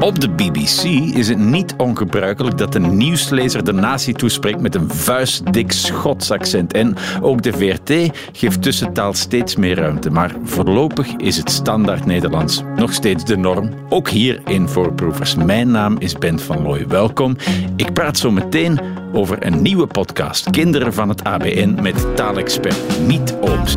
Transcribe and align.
Op 0.00 0.20
de 0.20 0.28
BBC 0.28 0.84
is 1.16 1.28
het 1.28 1.38
niet 1.38 1.74
ongebruikelijk 1.76 2.58
dat 2.58 2.72
de 2.72 2.80
nieuwslezer 2.80 3.64
de 3.64 3.72
natie 3.72 4.14
toespreekt 4.14 4.60
met 4.60 4.74
een 4.74 4.90
vuistdik 4.90 5.72
Schots 5.72 6.30
accent. 6.30 6.72
En 6.72 6.96
ook 7.20 7.42
de 7.42 7.52
VRT 7.52 8.18
geeft 8.32 8.62
tussentaal 8.62 9.14
steeds 9.14 9.56
meer 9.56 9.76
ruimte. 9.76 10.10
Maar 10.10 10.34
voorlopig 10.44 11.08
is 11.16 11.36
het 11.36 11.50
standaard 11.50 12.06
Nederlands 12.06 12.62
nog 12.76 12.92
steeds 12.92 13.24
de 13.24 13.36
norm. 13.36 13.70
Ook 13.88 14.08
hier 14.08 14.40
in 14.44 14.68
Voorproevers. 14.68 15.34
Mijn 15.34 15.70
naam 15.70 15.96
is 15.98 16.14
Ben 16.14 16.40
van 16.40 16.62
Looy. 16.62 16.86
Welkom. 16.88 17.36
Ik 17.76 17.92
praat 17.92 18.18
zo 18.18 18.30
meteen 18.30 18.80
over 19.12 19.46
een 19.46 19.62
nieuwe 19.62 19.86
podcast. 19.86 20.50
Kinderen 20.50 20.94
van 20.94 21.08
het 21.08 21.24
ABN 21.24 21.78
met 21.82 22.16
taalexpert 22.16 23.06
Miet 23.06 23.34
Ooms. 23.40 23.76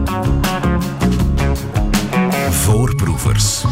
Voorproevers. 2.49 3.63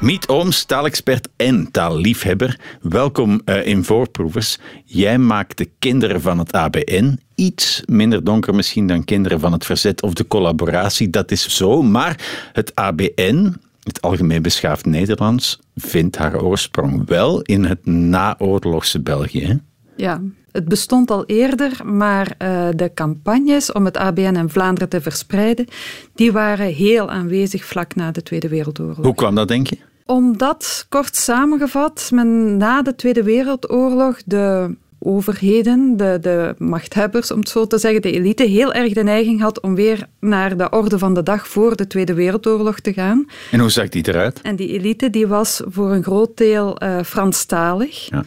Miet 0.00 0.28
Ooms, 0.28 0.64
taalexpert 0.64 1.28
en 1.36 1.70
taalliefhebber. 1.70 2.60
Welkom 2.82 3.40
uh, 3.44 3.66
in 3.66 3.84
Voorproevers. 3.84 4.58
Jij 4.84 5.18
maakt 5.18 5.58
de 5.58 5.70
kinderen 5.78 6.20
van 6.20 6.38
het 6.38 6.52
ABN 6.52 7.18
iets 7.34 7.82
minder 7.86 8.24
donker 8.24 8.54
misschien 8.54 8.86
dan 8.86 9.04
kinderen 9.04 9.40
van 9.40 9.52
het 9.52 9.64
verzet 9.64 10.02
of 10.02 10.14
de 10.14 10.26
collaboratie. 10.26 11.10
Dat 11.10 11.30
is 11.30 11.56
zo. 11.56 11.82
Maar 11.82 12.50
het 12.52 12.74
ABN, 12.74 13.54
het 13.82 14.02
Algemeen 14.02 14.42
Beschaafd 14.42 14.86
Nederlands, 14.86 15.60
vindt 15.76 16.16
haar 16.16 16.42
oorsprong 16.42 17.08
wel 17.08 17.40
in 17.40 17.64
het 17.64 17.86
naoorlogse 17.86 19.00
België. 19.00 19.46
Hè? 19.46 19.54
Ja, 19.96 20.20
het 20.52 20.68
bestond 20.68 21.10
al 21.10 21.24
eerder, 21.26 21.80
maar 21.84 22.34
uh, 22.38 22.68
de 22.76 22.90
campagnes 22.94 23.72
om 23.72 23.84
het 23.84 23.96
ABN 23.96 24.36
in 24.36 24.48
Vlaanderen 24.48 24.88
te 24.88 25.00
verspreiden, 25.00 25.66
die 26.14 26.32
waren 26.32 26.66
heel 26.66 27.10
aanwezig 27.10 27.64
vlak 27.64 27.94
na 27.94 28.10
de 28.10 28.22
Tweede 28.22 28.48
Wereldoorlog. 28.48 29.04
Hoe 29.04 29.14
kwam 29.14 29.34
dat, 29.34 29.48
denk 29.48 29.66
je? 29.66 29.78
Omdat, 30.10 30.86
kort 30.88 31.16
samengevat, 31.16 32.10
men 32.12 32.56
na 32.56 32.82
de 32.82 32.94
Tweede 32.94 33.22
Wereldoorlog 33.22 34.16
de 34.24 34.76
overheden, 34.98 35.96
de, 35.96 36.18
de 36.20 36.54
machthebbers, 36.58 37.30
om 37.30 37.38
het 37.38 37.48
zo 37.48 37.66
te 37.66 37.78
zeggen, 37.78 38.02
de 38.02 38.12
elite, 38.12 38.42
heel 38.42 38.72
erg 38.72 38.92
de 38.92 39.02
neiging 39.02 39.40
had 39.40 39.60
om 39.60 39.74
weer 39.74 40.06
naar 40.20 40.56
de 40.56 40.70
orde 40.70 40.98
van 40.98 41.14
de 41.14 41.22
dag 41.22 41.48
voor 41.48 41.76
de 41.76 41.86
Tweede 41.86 42.14
Wereldoorlog 42.14 42.80
te 42.80 42.92
gaan. 42.92 43.26
En 43.50 43.60
hoe 43.60 43.70
zag 43.70 43.88
die 43.88 44.08
eruit? 44.08 44.40
En 44.42 44.56
die 44.56 44.68
elite 44.68 45.10
die 45.10 45.26
was 45.26 45.60
voor 45.64 45.90
een 45.90 46.02
groot 46.02 46.36
deel 46.36 46.82
uh, 46.82 47.02
Franstalig. 47.02 48.08
Ja. 48.08 48.24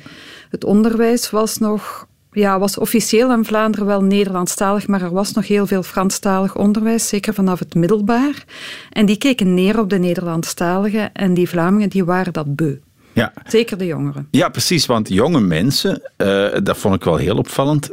Het 0.50 0.64
onderwijs 0.64 1.30
was 1.30 1.58
nog 1.58 2.08
ja, 2.34 2.60
was 2.60 2.78
officieel 2.78 3.32
in 3.32 3.46
Vlaanderen 3.46 3.86
wel 3.86 4.02
Nederlandstalig, 4.02 4.88
maar 4.88 5.02
er 5.02 5.14
was 5.14 5.34
nog 5.34 5.48
heel 5.48 5.68
veel 5.68 5.84
Franstalig 5.84 6.56
onderwijs, 6.56 7.08
zeker 7.08 7.34
vanaf 7.34 7.60
het 7.60 7.76
middelbaar. 7.76 8.44
En 8.90 9.06
die 9.06 9.18
keken 9.18 9.54
neer 9.54 9.80
op 9.80 9.90
de 9.90 9.98
Nederlandstaligen 9.98 11.14
en 11.14 11.34
die 11.34 11.50
Vlamingen 11.50 11.90
die 11.90 12.06
waren 12.06 12.34
dat 12.34 12.56
beu. 12.56 12.76
Ja. 13.14 13.34
Zeker 13.48 13.78
de 13.78 13.86
jongeren. 13.86 14.28
Ja, 14.32 14.50
precies, 14.50 14.86
want 14.86 15.10
jonge 15.10 15.42
mensen, 15.42 16.12
uh, 16.18 16.48
dat 16.64 16.78
vond 16.78 16.96
ik 16.96 17.04
wel 17.04 17.18
heel 17.18 17.38
opvallend. 17.38 17.90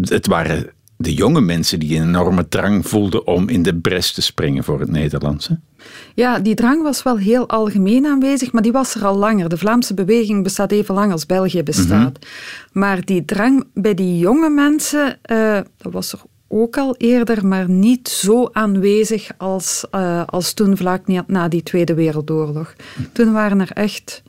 Het 0.00 0.26
waren 0.26 0.70
de 0.96 1.14
jonge 1.14 1.40
mensen 1.40 1.78
die 1.78 1.98
een 1.98 2.06
enorme 2.06 2.48
drang 2.48 2.88
voelden 2.88 3.26
om 3.26 3.48
in 3.48 3.62
de 3.62 3.74
bres 3.74 4.12
te 4.12 4.22
springen 4.22 4.64
voor 4.64 4.80
het 4.80 4.90
Nederlands. 4.90 5.50
Ja, 6.14 6.38
die 6.38 6.54
drang 6.54 6.82
was 6.82 7.02
wel 7.02 7.16
heel 7.16 7.48
algemeen 7.48 8.06
aanwezig, 8.06 8.52
maar 8.52 8.62
die 8.62 8.72
was 8.72 8.94
er 8.94 9.04
al 9.04 9.16
langer. 9.16 9.48
De 9.48 9.58
Vlaamse 9.58 9.94
beweging 9.94 10.42
bestaat 10.42 10.72
even 10.72 10.94
lang 10.94 11.12
als 11.12 11.26
België 11.26 11.62
bestaat. 11.62 12.18
Mhm. 12.20 12.78
Maar 12.78 13.04
die 13.04 13.24
drang 13.24 13.64
bij 13.74 13.94
die 13.94 14.18
jonge 14.18 14.50
mensen, 14.50 15.18
uh, 15.30 15.60
dat 15.76 15.92
was 15.92 16.12
er 16.12 16.20
ook 16.48 16.76
al 16.76 16.94
eerder, 16.96 17.46
maar 17.46 17.70
niet 17.70 18.08
zo 18.08 18.48
aanwezig 18.52 19.30
als, 19.36 19.84
uh, 19.94 20.22
als 20.26 20.52
toen 20.52 20.76
vlak 20.76 21.06
na 21.26 21.48
die 21.48 21.62
Tweede 21.62 21.94
Wereldoorlog. 21.94 22.74
Toen 23.12 23.32
waren 23.32 23.60
er 23.60 23.70
echt 23.72 24.22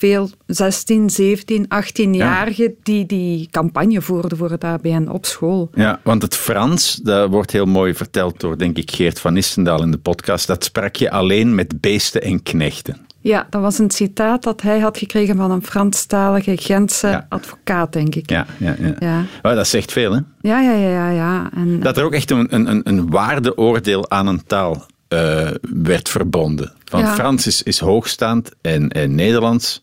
veel 0.00 0.30
16, 0.46 1.10
17, 1.10 1.64
18-jarigen 1.64 2.72
die 2.82 3.06
die 3.06 3.48
campagne 3.50 4.02
voerden 4.02 4.38
voor 4.38 4.50
het 4.50 4.64
ABN 4.64 5.08
op 5.08 5.26
school. 5.26 5.70
Ja, 5.74 6.00
want 6.02 6.22
het 6.22 6.36
Frans, 6.36 6.94
dat 6.94 7.30
wordt 7.30 7.50
heel 7.50 7.66
mooi 7.66 7.94
verteld 7.94 8.40
door, 8.40 8.58
denk 8.58 8.76
ik, 8.76 8.90
Geert 8.90 9.20
van 9.20 9.36
Istendaal 9.36 9.82
in 9.82 9.90
de 9.90 9.98
podcast. 9.98 10.46
Dat 10.46 10.64
sprak 10.64 10.96
je 10.96 11.10
alleen 11.10 11.54
met 11.54 11.80
beesten 11.80 12.22
en 12.22 12.42
knechten. 12.42 12.96
Ja, 13.22 13.46
dat 13.50 13.62
was 13.62 13.78
een 13.78 13.90
citaat 13.90 14.42
dat 14.42 14.62
hij 14.62 14.78
had 14.78 14.98
gekregen 14.98 15.36
van 15.36 15.50
een 15.50 15.64
Franstalige 15.64 16.56
Gentse 16.56 17.24
advocaat, 17.28 17.92
denk 17.92 18.14
ik. 18.14 18.30
Ja, 18.30 18.46
ja, 18.58 18.76
ja. 18.78 18.94
ja. 18.98 19.24
Oh, 19.42 19.54
dat 19.54 19.68
zegt 19.68 19.92
veel, 19.92 20.12
hè? 20.12 20.20
Ja, 20.40 20.60
ja, 20.60 20.72
ja. 20.72 20.88
ja, 20.88 21.10
ja. 21.10 21.50
En, 21.54 21.80
dat 21.80 21.96
er 21.96 22.04
ook 22.04 22.14
echt 22.14 22.30
een, 22.30 22.54
een, 22.54 22.80
een 22.84 23.10
waardeoordeel 23.10 24.10
aan 24.10 24.26
een 24.26 24.44
taal 24.46 24.86
uh, 25.08 25.50
werd 25.60 26.08
verbonden. 26.08 26.72
Want 26.90 27.08
Frans 27.08 27.46
is, 27.46 27.62
is 27.62 27.78
hoogstaand 27.78 28.50
en, 28.60 28.88
en 28.88 29.14
Nederlands 29.14 29.82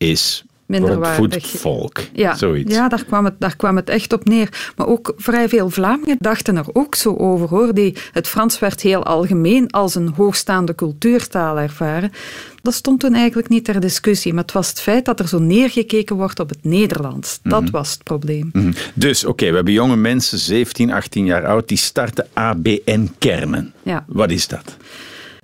is 0.00 0.44
minderwaardig. 0.70 1.46
volk. 1.46 2.00
Ja, 2.12 2.34
Zoiets. 2.34 2.74
ja 2.74 2.88
daar, 2.88 3.04
kwam 3.04 3.24
het, 3.24 3.34
daar 3.38 3.56
kwam 3.56 3.76
het 3.76 3.88
echt 3.88 4.12
op 4.12 4.24
neer. 4.24 4.72
Maar 4.76 4.86
ook 4.86 5.12
vrij 5.16 5.48
veel 5.48 5.70
Vlamingen 5.70 6.16
dachten 6.18 6.56
er 6.56 6.66
ook 6.72 6.94
zo 6.94 7.16
over. 7.16 7.48
Hoor. 7.48 7.74
Die, 7.74 7.96
het 8.12 8.28
Frans 8.28 8.58
werd 8.58 8.80
heel 8.80 9.04
algemeen 9.04 9.70
als 9.70 9.94
een 9.94 10.08
hoogstaande 10.08 10.74
cultuurtaal 10.74 11.58
ervaren. 11.58 12.12
Dat 12.62 12.74
stond 12.74 13.00
toen 13.00 13.14
eigenlijk 13.14 13.48
niet 13.48 13.64
ter 13.64 13.80
discussie. 13.80 14.32
Maar 14.32 14.42
het 14.42 14.52
was 14.52 14.68
het 14.68 14.80
feit 14.80 15.04
dat 15.04 15.20
er 15.20 15.28
zo 15.28 15.38
neergekeken 15.38 16.16
wordt 16.16 16.40
op 16.40 16.48
het 16.48 16.64
Nederlands. 16.64 17.40
Dat 17.42 17.62
mhm. 17.62 17.70
was 17.70 17.92
het 17.92 18.02
probleem. 18.02 18.50
Mhm. 18.52 18.72
Dus, 18.94 19.24
oké, 19.24 19.48
we 19.48 19.54
hebben 19.54 19.72
jonge 19.72 19.96
mensen, 19.96 20.38
17, 20.38 20.92
18 20.92 21.24
jaar 21.24 21.46
oud, 21.46 21.68
die 21.68 21.78
starten 21.78 22.26
ABN-kernen. 22.32 23.72
Ja. 23.82 24.04
Wat 24.06 24.30
is 24.30 24.48
dat? 24.48 24.76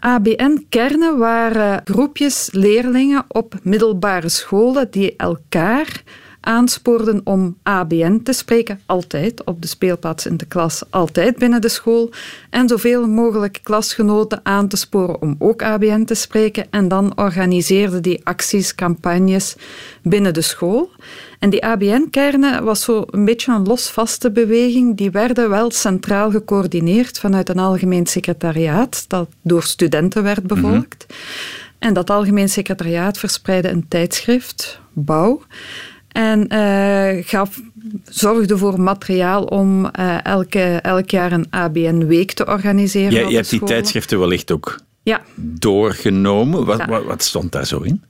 ABN-kernen 0.07 1.19
waren 1.19 1.81
groepjes 1.85 2.49
leerlingen 2.53 3.25
op 3.29 3.55
middelbare 3.63 4.29
scholen 4.29 4.91
die 4.91 5.17
elkaar 5.17 6.03
aanspoorden 6.47 7.21
om 7.25 7.57
ABN 7.63 8.21
te 8.23 8.33
spreken, 8.33 8.81
altijd 8.87 9.45
op 9.45 9.63
de 9.63 9.69
speelplaats 9.69 10.27
in 10.27 10.37
de 10.37 10.47
klas, 10.47 10.83
altijd 10.91 11.39
binnen 11.39 11.61
de 11.61 11.69
school, 11.69 12.11
en 12.51 12.69
zoveel 12.69 13.09
mogelijk 13.09 13.61
klasgenoten 13.63 14.41
aan 14.43 14.69
te 14.69 14.77
sporen 14.77 15.23
om 15.23 15.37
ook 15.39 15.63
ABN 15.63 16.05
te 16.05 16.15
spreken. 16.15 16.67
En 16.71 16.89
dan 16.89 17.19
organiseerden 17.19 18.03
die 18.03 18.21
acties, 18.25 18.75
campagnes 18.75 19.57
binnen 20.03 20.35
de 20.35 20.41
school. 20.41 20.91
En 21.39 21.51
die 21.51 21.65
ABN-kernen 21.65 22.65
was 22.65 22.83
zo 22.83 23.05
een 23.11 23.25
beetje 23.25 23.53
een 23.53 23.67
losvaste 23.67 24.31
beweging. 24.31 24.97
Die 24.97 25.11
werden 25.11 25.51
wel 25.51 25.71
centraal 25.71 26.31
gecoördineerd 26.31 27.19
vanuit 27.19 27.49
een 27.49 27.59
algemeen 27.59 28.07
secretariaat 28.07 29.05
dat 29.09 29.29
door 29.43 29.63
studenten 29.63 30.23
werd 30.23 30.43
bevolkt. 30.47 31.07
En 31.79 31.95
dat 31.95 32.11
algemeen 32.11 32.49
secretariaat 32.49 33.19
verspreidde 33.19 33.69
een 33.69 33.89
tijdschrift, 33.89 34.81
Bouw. 34.93 35.43
En 36.17 36.47
uh, 36.53 37.25
gaf, 37.25 37.61
zorgde 38.05 38.59
voor 38.59 38.81
materiaal 38.81 39.45
om 39.45 39.91
uh, 39.99 40.25
elke, 40.25 40.61
elk 40.83 41.11
jaar 41.11 41.33
een 41.33 41.47
ABN-week 41.51 42.33
te 42.33 42.47
organiseren. 42.47 43.13
Ja, 43.13 43.29
je 43.29 43.35
hebt 43.35 43.51
die 43.51 43.65
tijdschriften 43.65 44.19
wellicht 44.19 44.51
ook 44.51 44.79
ja. 45.03 45.21
doorgenomen. 45.35 46.65
Wat, 46.65 46.85
wat, 46.85 47.05
wat, 47.05 47.23
stond 47.23 47.53
daar 47.53 47.67
zo 47.67 47.81
in? 47.81 48.03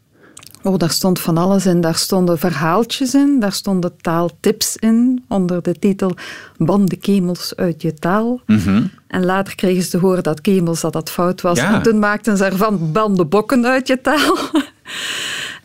Oh, 0.63 0.79
daar 0.79 0.91
stond 0.91 1.21
van 1.21 1.37
alles 1.37 1.67
in. 1.67 1.81
Daar 1.81 1.95
stonden 1.95 2.39
verhaaltjes 2.39 3.15
in, 3.15 3.41
daar 3.41 3.53
stonden 3.53 3.97
taaltips 4.01 4.77
in, 4.77 5.25
onder 5.29 5.63
de 5.63 5.79
titel 5.79 6.15
Ban 6.57 6.87
de 6.87 6.97
kemels 6.97 7.57
uit 7.57 7.83
je 7.83 7.95
taal. 7.95 8.41
Mm 8.47 8.91
En 9.07 9.25
later 9.25 9.55
kregen 9.55 9.83
ze 9.83 9.91
te 9.91 9.99
horen 9.99 10.23
dat 10.23 10.41
kemels 10.41 10.81
dat 10.81 10.93
dat 10.93 11.11
fout 11.11 11.41
was. 11.41 11.59
Ja. 11.59 11.75
En 11.75 11.83
toen 11.83 11.99
maakten 11.99 12.37
ze 12.37 12.45
ervan 12.45 12.93
ban 12.93 13.15
de 13.15 13.25
bokken 13.25 13.67
uit 13.67 13.87
je 13.87 14.01
taal. 14.01 14.37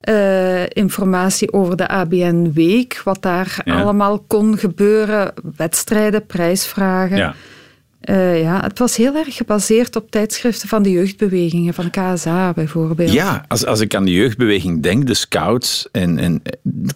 Uh, 0.09 0.63
informatie 0.67 1.53
over 1.53 1.77
de 1.77 1.87
ABN 1.87 2.51
Week, 2.53 3.01
wat 3.03 3.21
daar 3.21 3.57
allemaal 3.65 4.19
kon 4.19 4.57
gebeuren, 4.57 5.33
wedstrijden, 5.55 6.25
prijsvragen. 6.25 7.17
Ja. 7.17 7.35
Uh, 8.09 8.41
ja, 8.41 8.61
het 8.61 8.79
was 8.79 8.95
heel 8.95 9.15
erg 9.15 9.35
gebaseerd 9.35 9.95
op 9.95 10.11
tijdschriften 10.11 10.67
van 10.67 10.83
de 10.83 10.91
jeugdbewegingen, 10.91 11.73
van 11.73 11.89
KSA 11.89 12.53
bijvoorbeeld. 12.53 13.11
Ja, 13.11 13.45
als, 13.47 13.65
als 13.65 13.79
ik 13.79 13.95
aan 13.95 14.05
de 14.05 14.13
jeugdbeweging 14.13 14.83
denk, 14.83 15.07
de 15.07 15.13
scouts, 15.13 15.87
en, 15.91 16.19
en 16.19 16.41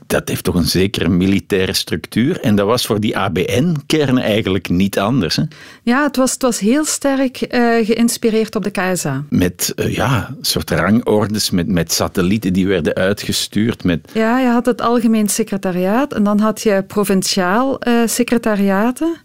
dat 0.07 0.27
heeft 0.29 0.43
toch 0.43 0.55
een 0.55 0.67
zekere 0.67 1.09
militaire 1.09 1.73
structuur. 1.73 2.39
En 2.39 2.55
dat 2.55 2.65
was 2.65 2.85
voor 2.85 2.99
die 2.99 3.17
ABN-kernen 3.17 4.23
eigenlijk 4.23 4.69
niet 4.69 4.99
anders. 4.99 5.35
Hè? 5.35 5.43
Ja, 5.83 6.03
het 6.03 6.15
was, 6.15 6.31
het 6.31 6.41
was 6.41 6.59
heel 6.59 6.85
sterk 6.85 7.41
uh, 7.41 7.85
geïnspireerd 7.85 8.55
op 8.55 8.63
de 8.63 8.71
KSA. 8.71 9.23
Met 9.29 9.73
uh, 9.75 9.95
ja, 9.95 10.27
een 10.37 10.45
soort 10.45 10.69
rangordes, 10.71 11.49
met, 11.49 11.67
met 11.67 11.91
satellieten 11.91 12.53
die 12.53 12.67
werden 12.67 12.93
uitgestuurd. 12.93 13.83
Met... 13.83 14.09
Ja, 14.13 14.39
je 14.39 14.47
had 14.47 14.65
het 14.65 14.81
algemeen 14.81 15.29
secretariaat 15.29 16.13
en 16.13 16.23
dan 16.23 16.39
had 16.39 16.61
je 16.61 16.83
provinciaal 16.87 17.79
secretariaten. 18.05 19.15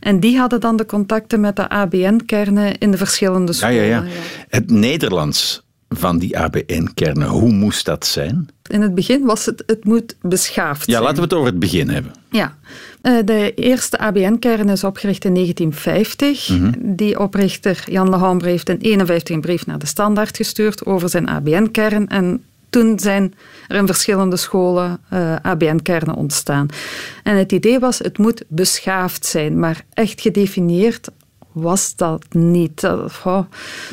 En 0.00 0.20
die 0.20 0.38
hadden 0.38 0.60
dan 0.60 0.76
de 0.76 0.86
contact 0.86 1.21
met 1.38 1.56
de 1.56 1.68
ABN-kernen 1.68 2.78
in 2.78 2.90
de 2.90 2.96
verschillende 2.96 3.52
scholen. 3.52 3.76
Ja, 3.76 3.82
ja, 3.82 4.02
ja. 4.02 4.10
Het 4.48 4.70
Nederlands 4.70 5.62
van 5.88 6.18
die 6.18 6.38
ABN-kernen, 6.38 7.28
hoe 7.28 7.52
moest 7.52 7.84
dat 7.84 8.06
zijn? 8.06 8.48
In 8.66 8.80
het 8.80 8.94
begin 8.94 9.24
was 9.24 9.46
het, 9.46 9.62
het 9.66 9.84
moet 9.84 10.16
beschaafd 10.20 10.86
ja, 10.86 11.00
laten 11.00 11.16
we 11.16 11.22
het 11.22 11.34
over 11.34 11.46
het 11.46 11.58
begin 11.58 11.88
hebben. 11.88 12.12
Ja, 12.30 12.56
eh, 13.02 13.16
de 13.24 13.54
eerste 13.54 13.98
ABN-kern 13.98 14.68
is 14.68 14.84
opgericht 14.84 15.24
in 15.24 15.32
1950. 15.32 16.48
Mhm. 16.48 16.72
Die 16.96 17.18
oprichter 17.18 17.84
Jan 17.90 18.10
Lehambre 18.10 18.48
heeft 18.48 18.68
in 18.68 18.78
1951 18.78 19.34
een 19.34 19.40
brief 19.40 19.66
naar 19.66 19.78
de 19.78 19.86
Standaard 19.86 20.36
gestuurd 20.36 20.86
over 20.86 21.08
zijn 21.08 21.28
ABN-kern. 21.28 22.08
En 22.08 22.44
toen 22.72 22.98
zijn 22.98 23.34
er 23.68 23.76
in 23.76 23.86
verschillende 23.86 24.36
scholen 24.36 25.00
uh, 25.12 25.36
ABN-kernen 25.42 26.14
ontstaan. 26.14 26.66
En 27.22 27.36
het 27.36 27.52
idee 27.52 27.78
was, 27.78 27.98
het 27.98 28.18
moet 28.18 28.44
beschaafd 28.48 29.26
zijn, 29.26 29.58
maar 29.58 29.84
echt 29.92 30.20
gedefinieerd 30.20 31.08
was 31.52 31.96
dat 31.96 32.24
niet. 32.30 32.84
Oh, 33.24 33.38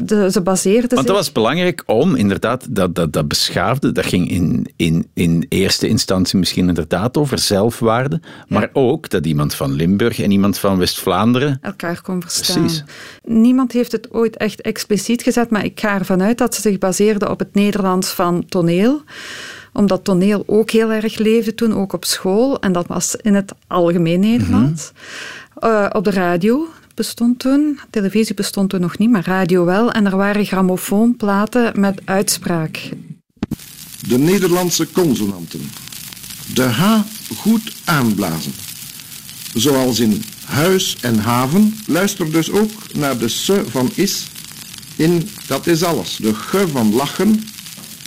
de, 0.03 0.31
ze 0.31 0.41
baseerden 0.41 0.95
Want 0.95 1.07
dat 1.07 1.15
was 1.15 1.31
belangrijk 1.31 1.83
om 1.85 2.15
inderdaad 2.15 2.75
dat, 2.75 2.95
dat, 2.95 3.13
dat 3.13 3.27
beschaafde, 3.27 3.91
dat 3.91 4.05
ging 4.05 4.29
in, 4.29 4.71
in, 4.75 5.07
in 5.13 5.45
eerste 5.49 5.87
instantie 5.87 6.39
misschien 6.39 6.67
inderdaad 6.67 7.17
over 7.17 7.39
zelfwaarde, 7.39 8.21
maar 8.47 8.69
ook 8.73 9.09
dat 9.09 9.25
iemand 9.25 9.53
van 9.53 9.71
Limburg 9.71 10.19
en 10.19 10.31
iemand 10.31 10.57
van 10.57 10.77
West-Vlaanderen 10.77 11.59
elkaar 11.61 12.01
kon 12.01 12.21
verstaan. 12.21 12.61
Precies. 12.61 12.83
Niemand 13.23 13.71
heeft 13.71 13.91
het 13.91 14.13
ooit 14.13 14.37
echt 14.37 14.61
expliciet 14.61 15.21
gezet, 15.21 15.49
maar 15.49 15.65
ik 15.65 15.79
ga 15.79 15.97
ervan 15.97 16.21
uit 16.21 16.37
dat 16.37 16.55
ze 16.55 16.61
zich 16.61 16.77
baseerden 16.77 17.29
op 17.29 17.39
het 17.39 17.53
Nederlands 17.53 18.09
van 18.09 18.45
toneel 18.45 19.01
omdat 19.73 20.03
toneel 20.03 20.43
ook 20.45 20.71
heel 20.71 20.91
erg 20.91 21.17
leefde 21.17 21.55
toen, 21.55 21.73
ook 21.73 21.93
op 21.93 22.05
school. 22.05 22.59
En 22.59 22.71
dat 22.71 22.87
was 22.87 23.15
in 23.15 23.33
het 23.35 23.53
algemeen 23.67 24.19
Nederlands. 24.19 24.91
Mhm. 24.91 25.65
Eh, 25.71 25.85
op 25.91 26.03
de 26.03 26.11
radio 26.11 26.67
bestond 26.99 27.39
toen. 27.39 27.79
Televisie 27.89 28.35
bestond 28.35 28.69
toen 28.69 28.81
nog 28.81 28.97
niet, 28.97 29.09
maar 29.09 29.25
radio 29.25 29.65
wel. 29.65 29.91
En 29.91 30.05
er 30.05 30.17
waren 30.17 30.45
grammofoonplaten 30.45 31.79
met 31.79 32.01
uitspraak. 32.05 32.89
De 34.07 34.17
Nederlandse 34.17 34.91
consonanten. 34.91 35.61
De 36.53 36.63
H 36.63 36.99
goed 37.35 37.75
aanblazen. 37.85 38.51
Zoals 39.53 39.99
in 39.99 40.23
huis 40.45 40.97
en 41.01 41.19
haven, 41.19 41.73
luister 41.85 42.31
dus 42.31 42.51
ook 42.51 42.71
naar 42.93 43.17
de 43.17 43.27
S 43.27 43.51
van 43.69 43.91
is 43.95 44.27
in 44.95 45.29
dat 45.47 45.67
is 45.67 45.83
alles. 45.83 46.15
De 46.15 46.33
G 46.33 46.55
van 46.71 46.93
lachen, 46.93 47.43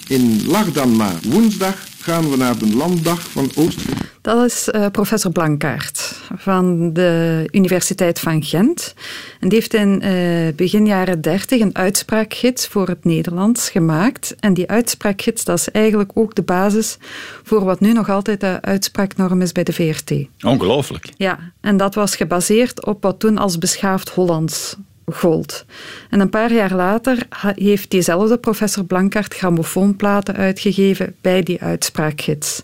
in 0.07 0.47
lach 0.47 0.73
dan 0.73 0.97
maar 0.97 1.17
woensdag 1.23 1.77
gaan 2.03 2.31
we 2.31 2.37
naar 2.37 2.59
de 2.59 2.77
landdag 2.77 3.21
van 3.31 3.51
Oostenrijk. 3.57 4.11
Dat 4.21 4.45
is 4.45 4.69
uh, 4.69 4.87
professor 4.87 5.33
Blankaert 5.33 6.21
van 6.37 6.93
de 6.93 7.49
Universiteit 7.51 8.21
van 8.21 8.43
Gent. 8.43 8.95
En 9.41 9.49
die 9.49 9.59
heeft 9.59 9.75
in 9.75 10.03
uh, 10.05 10.55
begin 10.55 10.87
jaren 10.87 11.21
30 11.21 11.61
een 11.61 11.77
uitspraakgids 11.77 12.67
voor 12.67 12.89
het 12.89 13.05
Nederlands 13.05 13.71
gemaakt. 13.71 14.35
En 14.41 14.55
die 14.55 14.69
uitspraakgids 14.69 15.45
dat 15.45 15.59
is 15.59 15.71
eigenlijk 15.71 16.11
ook 16.15 16.35
de 16.35 16.43
basis 16.43 16.99
voor 17.43 17.65
wat 17.65 17.81
nu 17.81 17.93
nog 17.93 18.11
altijd 18.11 18.41
de 18.41 18.59
uitspraaknorm 18.61 19.43
is 19.43 19.53
bij 19.53 19.65
de 19.65 19.73
VRT. 19.73 20.13
Ongelooflijk. 20.41 21.09
Ja, 21.17 21.39
en 21.61 21.77
dat 21.77 21.95
was 21.95 22.17
gebaseerd 22.17 22.87
op 22.87 23.03
wat 23.03 23.21
toen 23.21 23.39
als 23.39 23.59
beschaafd 23.59 24.09
Hollands 24.09 24.77
gold. 25.07 25.65
En 26.11 26.21
een 26.21 26.31
paar 26.31 26.53
jaar 26.53 26.75
later 26.75 27.27
heeft 27.55 27.91
diezelfde 27.91 28.39
professor 28.39 28.85
Blankaert 28.85 29.35
grammofoonplaten 29.35 30.37
uitgegeven 30.37 31.15
bij 31.21 31.43
die 31.43 31.63
uitspraakgids. 31.63 32.63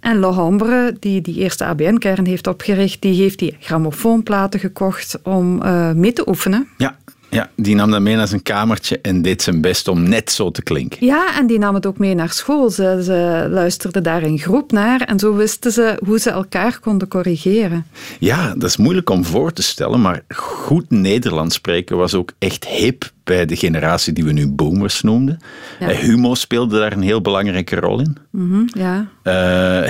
En 0.00 0.18
Lohambre, 0.18 0.96
die 1.00 1.20
die 1.20 1.34
eerste 1.34 1.64
ABN-kern 1.64 2.26
heeft 2.26 2.46
opgericht, 2.46 3.02
die 3.02 3.22
heeft 3.22 3.38
die 3.38 3.56
grammofoonplaten 3.60 4.60
gekocht 4.60 5.18
om 5.22 5.62
uh, 5.62 5.92
mee 5.92 6.12
te 6.12 6.28
oefenen. 6.28 6.68
Ja. 6.76 6.96
Ja, 7.36 7.50
die 7.56 7.74
nam 7.74 7.90
dat 7.90 8.00
mee 8.00 8.16
naar 8.16 8.28
zijn 8.28 8.42
kamertje 8.42 8.98
en 9.00 9.22
deed 9.22 9.42
zijn 9.42 9.60
best 9.60 9.88
om 9.88 10.08
net 10.08 10.30
zo 10.30 10.50
te 10.50 10.62
klinken. 10.62 11.06
Ja, 11.06 11.38
en 11.38 11.46
die 11.46 11.58
nam 11.58 11.74
het 11.74 11.86
ook 11.86 11.98
mee 11.98 12.14
naar 12.14 12.30
school. 12.30 12.70
Ze, 12.70 13.00
ze 13.04 13.46
luisterden 13.50 14.02
daar 14.02 14.22
in 14.22 14.38
groep 14.38 14.72
naar 14.72 15.00
en 15.00 15.18
zo 15.18 15.34
wisten 15.34 15.72
ze 15.72 16.00
hoe 16.04 16.18
ze 16.18 16.30
elkaar 16.30 16.78
konden 16.80 17.08
corrigeren. 17.08 17.86
Ja, 18.18 18.54
dat 18.54 18.68
is 18.68 18.76
moeilijk 18.76 19.10
om 19.10 19.24
voor 19.24 19.52
te 19.52 19.62
stellen, 19.62 20.00
maar 20.00 20.22
goed 20.28 20.90
Nederlands 20.90 21.54
spreken 21.54 21.96
was 21.96 22.14
ook 22.14 22.32
echt 22.38 22.68
hip 22.68 23.10
bij 23.24 23.46
de 23.46 23.56
generatie 23.56 24.12
die 24.12 24.24
we 24.24 24.32
nu 24.32 24.48
boomers 24.48 25.02
noemden. 25.02 25.38
Ja. 25.80 25.88
Eh, 25.88 25.98
humor 25.98 26.36
speelde 26.36 26.78
daar 26.78 26.92
een 26.92 27.02
heel 27.02 27.20
belangrijke 27.20 27.76
rol 27.76 28.00
in. 28.00 28.16
Mm 28.30 28.64
ja. 28.66 29.06
Uh, 29.24 29.32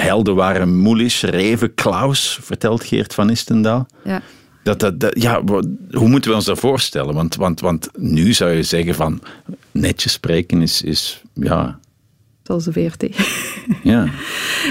helden 0.02 0.34
waren 0.34 0.78
Moelisch, 0.78 1.22
Reven, 1.22 1.74
Klaus, 1.74 2.38
vertelt 2.42 2.84
Geert 2.84 3.14
van 3.14 3.30
Istendaal. 3.30 3.86
Ja. 4.04 4.22
Dat, 4.74 5.00
dat, 5.00 5.22
ja, 5.22 5.42
hoe 5.90 6.08
moeten 6.08 6.30
we 6.30 6.36
ons 6.36 6.44
dat 6.44 6.58
voorstellen? 6.58 7.14
Want, 7.14 7.34
want, 7.34 7.60
want 7.60 7.88
nu 7.96 8.32
zou 8.32 8.50
je 8.50 8.62
zeggen 8.62 8.94
van 8.94 9.20
netjes 9.70 10.12
spreken 10.12 10.62
is, 10.62 10.82
is 10.82 11.22
ja, 11.32 11.78
zoals 12.42 12.64
de 12.64 12.72
VRT. 12.72 13.06
Ja, 13.82 14.08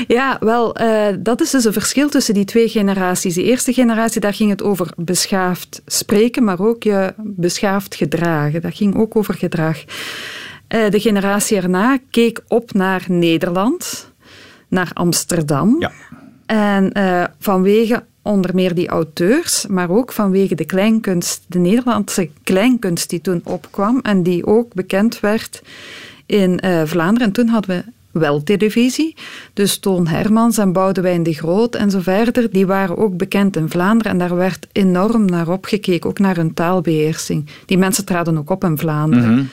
ja 0.08 0.38
wel, 0.40 0.82
uh, 0.82 1.08
dat 1.20 1.42
is 1.42 1.50
dus 1.50 1.66
een 1.66 1.74
verschil 1.74 2.10
tussen 2.10 2.34
die 2.34 2.46
twee 2.46 2.70
generaties. 2.70 3.34
De 3.34 3.44
eerste 3.44 3.74
generatie, 3.74 4.22
daar 4.22 4.34
ging 4.34 4.50
het 4.50 4.64
over 4.64 4.90
beschaafd 4.96 5.82
spreken, 5.86 6.44
maar 6.44 6.60
ook 6.60 6.84
je 6.84 7.14
beschaafd 7.18 7.96
gedragen. 7.96 8.62
Dat 8.62 8.76
ging 8.76 8.96
ook 8.96 9.16
over 9.16 9.34
gedrag. 9.34 9.78
Uh, 9.78 10.90
de 10.90 11.00
generatie 11.00 11.58
erna 11.58 12.00
keek 12.10 12.42
op 12.48 12.74
naar 12.74 13.06
Nederland, 13.08 14.12
naar 14.68 14.92
Amsterdam. 14.94 15.76
Ja. 15.80 15.92
En 16.46 16.98
uh, 16.98 17.24
vanwege 17.40 18.04
onder 18.26 18.56
meer 18.56 18.76
die 18.76 18.88
auteurs, 18.88 19.68
maar 19.68 19.90
ook 19.90 20.12
vanwege 20.12 20.56
de 20.56 20.66
kleinkunst, 20.66 21.44
de 21.48 21.60
Nederlandse 21.60 22.30
kleinkunst 22.44 23.10
die 23.10 23.22
toen 23.22 23.42
opkwam 23.44 24.00
en 24.02 24.24
die 24.24 24.46
ook 24.46 24.74
bekend 24.74 25.20
werd 25.20 25.62
in 26.26 26.60
uh, 26.66 26.82
Vlaanderen. 26.86 27.28
En 27.28 27.34
toen 27.34 27.48
hadden 27.48 27.78
we 27.78 28.20
wel 28.20 28.44
televisie. 28.44 29.16
Dus 29.54 29.78
Toon 29.78 30.08
Hermans 30.08 30.58
en 30.58 30.74
Boudewijn 30.74 31.24
de 31.24 31.34
Groot 31.34 31.76
en 31.76 31.92
zo 31.92 32.00
verder, 32.00 32.52
die 32.52 32.66
waren 32.66 32.98
ook 32.98 33.18
bekend 33.18 33.56
in 33.56 33.70
Vlaanderen. 33.70 34.12
En 34.12 34.18
daar 34.18 34.36
werd 34.36 34.68
enorm 34.72 35.26
naar 35.26 35.50
opgekeken, 35.50 36.10
ook 36.10 36.20
naar 36.20 36.36
hun 36.36 36.54
taalbeheersing. 36.54 37.50
Die 37.66 37.78
mensen 37.78 38.06
traden 38.06 38.38
ook 38.38 38.50
op 38.50 38.64
in 38.64 38.78
Vlaanderen. 38.78 39.34
Mhm. 39.34 39.44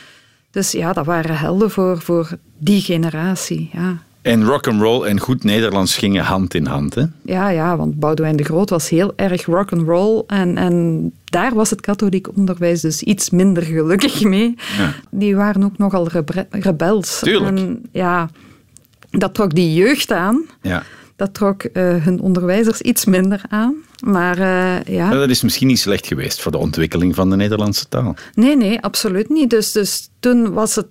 Dus 0.51 0.73
ja, 0.73 0.93
dat 0.93 1.07
waren 1.07 1.39
helden 1.39 1.71
voor, 1.71 2.01
voor 2.01 2.39
die 2.59 2.81
generatie. 2.81 3.71
Ja. 3.73 4.03
En 4.23 4.45
rock 4.45 4.67
and 4.67 4.81
roll 4.81 5.05
en 5.05 5.21
goed 5.21 5.45
Nederlands 5.45 5.97
gingen 5.97 6.25
hand 6.25 6.55
in 6.55 6.67
hand, 6.67 6.95
hè? 6.95 7.05
Ja, 7.23 7.49
ja, 7.49 7.77
want 7.77 7.99
Boudewijn 7.99 8.37
de 8.37 8.45
Groot 8.45 8.71
was 8.71 8.89
heel 8.89 9.13
erg 9.17 9.45
rock 9.45 9.73
and 9.73 9.83
roll 9.89 10.23
en, 10.27 10.57
en 10.57 11.13
daar 11.25 11.55
was 11.55 11.71
het 11.71 11.81
katholiek 11.81 12.37
onderwijs 12.37 12.81
dus 12.81 13.03
iets 13.03 13.31
minder 13.31 13.63
gelukkig 13.63 14.23
mee. 14.23 14.55
Ja. 14.79 14.95
Die 15.11 15.37
waren 15.37 15.65
ook 15.65 15.79
nogal 15.79 16.09
rebels. 16.51 17.19
Tuurlijk. 17.19 17.59
En, 17.59 17.83
ja, 17.93 18.31
dat 19.11 19.35
trok 19.35 19.55
die 19.55 19.75
jeugd 19.75 20.13
aan. 20.13 20.45
Ja. 20.61 20.83
Dat 21.17 21.35
trok 21.35 21.63
uh, 21.65 21.73
hun 22.05 22.21
onderwijzers 22.21 22.81
iets 22.81 23.05
minder 23.05 23.41
aan. 23.49 23.75
Maar 24.05 24.39
uh, 24.39 24.83
ja. 24.97 25.11
Dat 25.11 25.31
is 25.31 25.43
misschien 25.43 25.67
niet 25.67 25.79
slecht 25.79 26.07
geweest 26.07 26.41
voor 26.41 26.53
de 26.53 26.59
ontwikkeling 26.59 27.15
van 27.15 27.31
de 27.31 27.37
Nederlandse 27.37 27.89
taal. 27.89 28.15
Nee, 28.35 28.57
nee, 28.57 28.81
absoluut 28.81 29.29
niet. 29.29 29.51
Dus, 29.51 29.73
dus 29.73 30.09
toen 30.21 30.53
was 30.53 30.75
het 30.75 30.87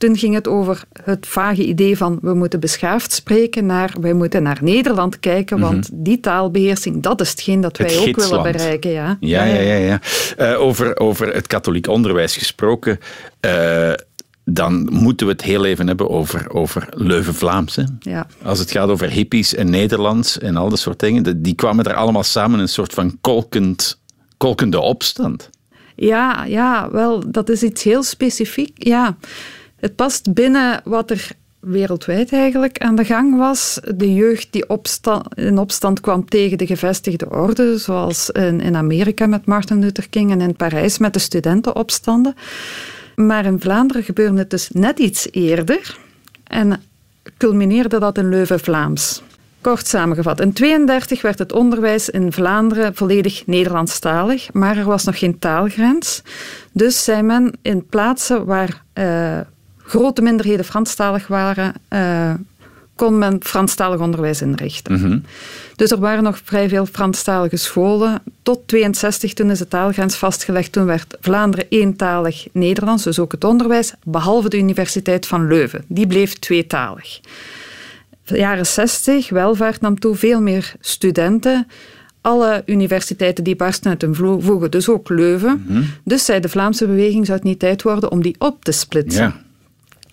toen 0.00 0.16
ging 0.16 0.34
het 0.34 0.48
over 0.48 0.82
het 1.02 1.26
vage 1.26 1.64
idee 1.64 1.96
van 1.96 2.18
we 2.22 2.34
moeten 2.34 2.60
beschaafd 2.60 3.12
spreken 3.12 3.66
naar 3.66 3.94
wij 4.00 4.12
moeten 4.12 4.42
naar 4.42 4.58
Nederland 4.62 5.20
kijken, 5.20 5.58
mhm. 5.58 5.70
want 5.70 5.88
die 5.92 6.20
taalbeheersing, 6.20 7.02
dat 7.02 7.20
is 7.20 7.30
hetgeen 7.30 7.60
dat 7.60 7.76
wij 7.76 7.98
ook 7.98 8.16
willen 8.16 8.42
bereiken. 8.42 8.90
Ja, 8.90 9.16
ja, 9.20 9.44
ja. 9.44 9.60
ja, 9.60 9.74
ja. 9.74 10.00
Uh, 10.38 10.60
over, 10.60 10.98
over 10.98 11.34
het 11.34 11.46
katholiek 11.46 11.86
onderwijs 11.86 12.36
gesproken. 12.36 12.98
Uh, 13.40 13.92
dan 14.44 14.88
moeten 14.92 15.26
we 15.26 15.32
het 15.32 15.42
heel 15.42 15.64
even 15.64 15.86
hebben 15.86 16.10
over, 16.10 16.50
over 16.52 16.86
Leuven-Vlaams. 16.90 17.78
Ja. 18.00 18.26
Als 18.42 18.58
het 18.58 18.70
gaat 18.70 18.88
over 18.88 19.10
hippies 19.10 19.54
en 19.54 19.70
Nederlands 19.70 20.38
en 20.38 20.56
al 20.56 20.68
dat 20.68 20.78
soort 20.78 20.98
dingen, 20.98 21.42
die 21.42 21.54
kwamen 21.54 21.84
er 21.84 21.94
allemaal 21.94 22.22
samen 22.22 22.56
in 22.56 22.62
een 22.62 22.68
soort 22.68 22.92
van 22.92 23.18
kolkend, 23.20 24.00
kolkende 24.36 24.80
opstand. 24.80 25.50
Ja, 25.96 26.44
ja, 26.44 26.90
wel, 26.90 27.30
dat 27.30 27.48
is 27.48 27.62
iets 27.62 27.82
heel 27.82 28.02
specifiek. 28.02 28.84
Ja. 28.84 29.16
Het 29.80 29.96
past 29.96 30.34
binnen 30.34 30.80
wat 30.84 31.10
er 31.10 31.30
wereldwijd 31.60 32.32
eigenlijk 32.32 32.78
aan 32.78 32.94
de 32.94 33.04
gang 33.04 33.38
was. 33.38 33.80
De 33.94 34.14
jeugd 34.14 34.48
die 34.50 34.64
in 35.34 35.58
opstand 35.58 36.00
kwam 36.00 36.28
tegen 36.28 36.58
de 36.58 36.66
gevestigde 36.66 37.30
orde, 37.30 37.78
zoals 37.78 38.30
in, 38.30 38.60
in 38.60 38.76
Amerika 38.76 39.26
met 39.26 39.46
Martin 39.46 39.80
Luther 39.80 40.08
King 40.08 40.30
en 40.30 40.40
in 40.40 40.56
Parijs 40.56 40.98
met 40.98 41.12
de 41.12 41.18
studentenopstanden. 41.18 42.34
Maar 43.16 43.44
in 43.44 43.60
Vlaanderen 43.60 44.02
gebeurde 44.02 44.38
het 44.38 44.50
dus 44.50 44.70
net 44.70 44.98
iets 44.98 45.28
eerder 45.30 45.98
en 46.44 46.82
culmineerde 47.36 47.98
dat 47.98 48.18
in 48.18 48.28
Leuven-Vlaams. 48.28 49.22
Kort 49.60 49.86
samengevat, 49.86 50.40
in 50.40 50.52
1932 50.52 51.22
werd 51.22 51.38
het 51.38 51.52
onderwijs 51.52 52.08
in 52.08 52.32
Vlaanderen 52.32 52.94
volledig 52.94 53.46
Nederlandstalig, 53.46 54.52
maar 54.52 54.76
er 54.76 54.84
was 54.84 55.04
nog 55.04 55.18
geen 55.18 55.38
taalgrens. 55.38 56.22
Dus 56.72 57.04
zei 57.04 57.22
men 57.22 57.52
in 57.62 57.86
plaatsen 57.86 58.44
waar 58.44 58.82
uh, 58.94 59.40
grote 59.90 60.22
minderheden 60.22 60.64
Franstalig 60.64 61.26
waren, 61.26 61.74
uh, 61.90 62.34
kon 62.94 63.18
men 63.18 63.38
Franstalig 63.42 64.00
onderwijs 64.00 64.42
inrichten. 64.42 64.92
Mhm. 64.92 65.18
Dus 65.76 65.90
er 65.90 65.98
waren 65.98 66.22
nog 66.22 66.40
vrij 66.44 66.68
veel 66.68 66.86
Franstalige 66.86 67.56
scholen. 67.56 68.22
Tot 68.42 68.68
62, 68.68 69.34
toen 69.34 69.50
is 69.50 69.58
de 69.58 69.68
taalgrens 69.68 70.16
vastgelegd. 70.16 70.72
Toen 70.72 70.84
werd 70.84 71.16
Vlaanderen 71.20 71.66
eentalig 71.68 72.46
Nederlands, 72.52 73.04
dus 73.04 73.18
ook 73.18 73.32
het 73.32 73.44
onderwijs, 73.44 73.92
behalve 74.04 74.48
de 74.48 74.58
Universiteit 74.58 75.26
van 75.26 75.46
Leuven. 75.46 75.84
Die 75.86 76.06
bleef 76.06 76.34
tweetalig. 76.34 77.20
De 78.24 78.38
jaren 78.38 78.66
60, 78.66 79.30
welvaart 79.30 79.80
nam 79.80 79.98
toe, 79.98 80.14
veel 80.14 80.40
meer 80.40 80.74
studenten 80.80 81.66
alle 82.20 82.62
universiteiten 82.66 83.44
die 83.44 83.56
barsten 83.56 83.90
uit 83.90 84.02
hun 84.02 84.14
voegen, 84.42 84.70
dus 84.70 84.88
ook 84.88 85.08
Leuven. 85.08 85.64
Mhm. 85.66 85.82
Dus 86.04 86.24
zei 86.24 86.40
de 86.40 86.48
Vlaamse 86.48 86.86
beweging, 86.86 87.26
zou 87.26 87.38
het 87.38 87.46
niet 87.46 87.58
tijd 87.58 87.82
worden 87.82 88.10
om 88.10 88.22
die 88.22 88.34
op 88.38 88.64
te 88.64 88.72
splitsen. 88.72 89.22
Ja. 89.24 89.48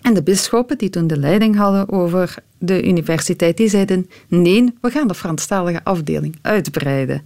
En 0.02 0.14
de 0.14 0.22
bisschoppen 0.22 0.78
die 0.78 0.90
toen 0.90 1.06
de 1.06 1.16
leiding 1.16 1.56
hadden 1.56 1.88
over 1.88 2.34
de 2.58 2.86
universiteit, 2.86 3.56
die 3.56 3.68
zeiden 3.68 4.10
nee, 4.28 4.74
we 4.80 4.90
gaan 4.90 5.08
de 5.08 5.14
Franstalige 5.14 5.84
afdeling 5.84 6.38
uitbreiden. 6.42 7.22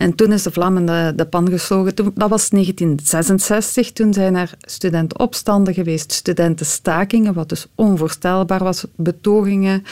En 0.00 0.14
toen 0.14 0.32
is 0.32 0.42
de 0.42 0.50
vlammen 0.50 0.86
de, 0.86 1.12
de 1.16 1.24
pan 1.24 1.48
geslogen. 1.50 1.94
dat 1.96 2.28
was 2.28 2.48
1966. 2.48 3.92
Toen 3.92 4.12
zijn 4.12 4.36
er 4.36 4.54
studentenopstanden 4.60 5.74
geweest, 5.74 6.12
studentenstakingen, 6.12 7.34
wat 7.34 7.48
dus 7.48 7.66
onvoorstelbaar 7.74 8.64
was, 8.64 8.84
betogingen. 8.96 9.84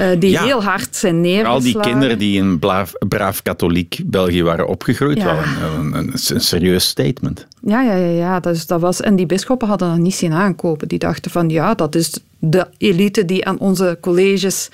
Uh, 0.00 0.06
die 0.18 0.38
heel 0.38 0.62
hard 0.62 0.96
zijn 0.96 1.20
neergeslagen. 1.20 1.74
Al 1.74 1.82
die 1.82 1.92
kinderen 1.92 2.18
die 2.18 2.36
in 2.36 2.58
braaf, 2.58 2.92
braaf 3.08 3.42
katholiek 3.42 4.00
België 4.06 4.42
waren 4.42 4.68
opgegroeid, 4.68 5.18
ja. 5.18 5.38
een, 5.78 5.94
een, 5.94 6.12
een, 6.12 6.40
serieus 6.40 6.88
statement. 6.88 7.46
Ja, 7.60 7.82
ja, 7.82 7.94
ja, 7.94 8.10
ja. 8.10 8.40
Dus 8.40 8.66
dat 8.66 8.80
was, 8.80 9.00
en 9.00 9.16
die 9.16 9.26
bisschoppen 9.26 9.68
hadden 9.68 9.88
dat 9.88 9.98
niet 9.98 10.14
zien 10.14 10.32
aankopen. 10.32 10.88
Die 10.88 10.98
dachten 10.98 11.30
van 11.30 11.48
ja, 11.48 11.74
dat 11.74 11.94
is 11.94 12.20
de 12.38 12.66
elite 12.78 13.24
die 13.24 13.46
aan 13.46 13.58
onze 13.58 13.98
colleges 14.00 14.70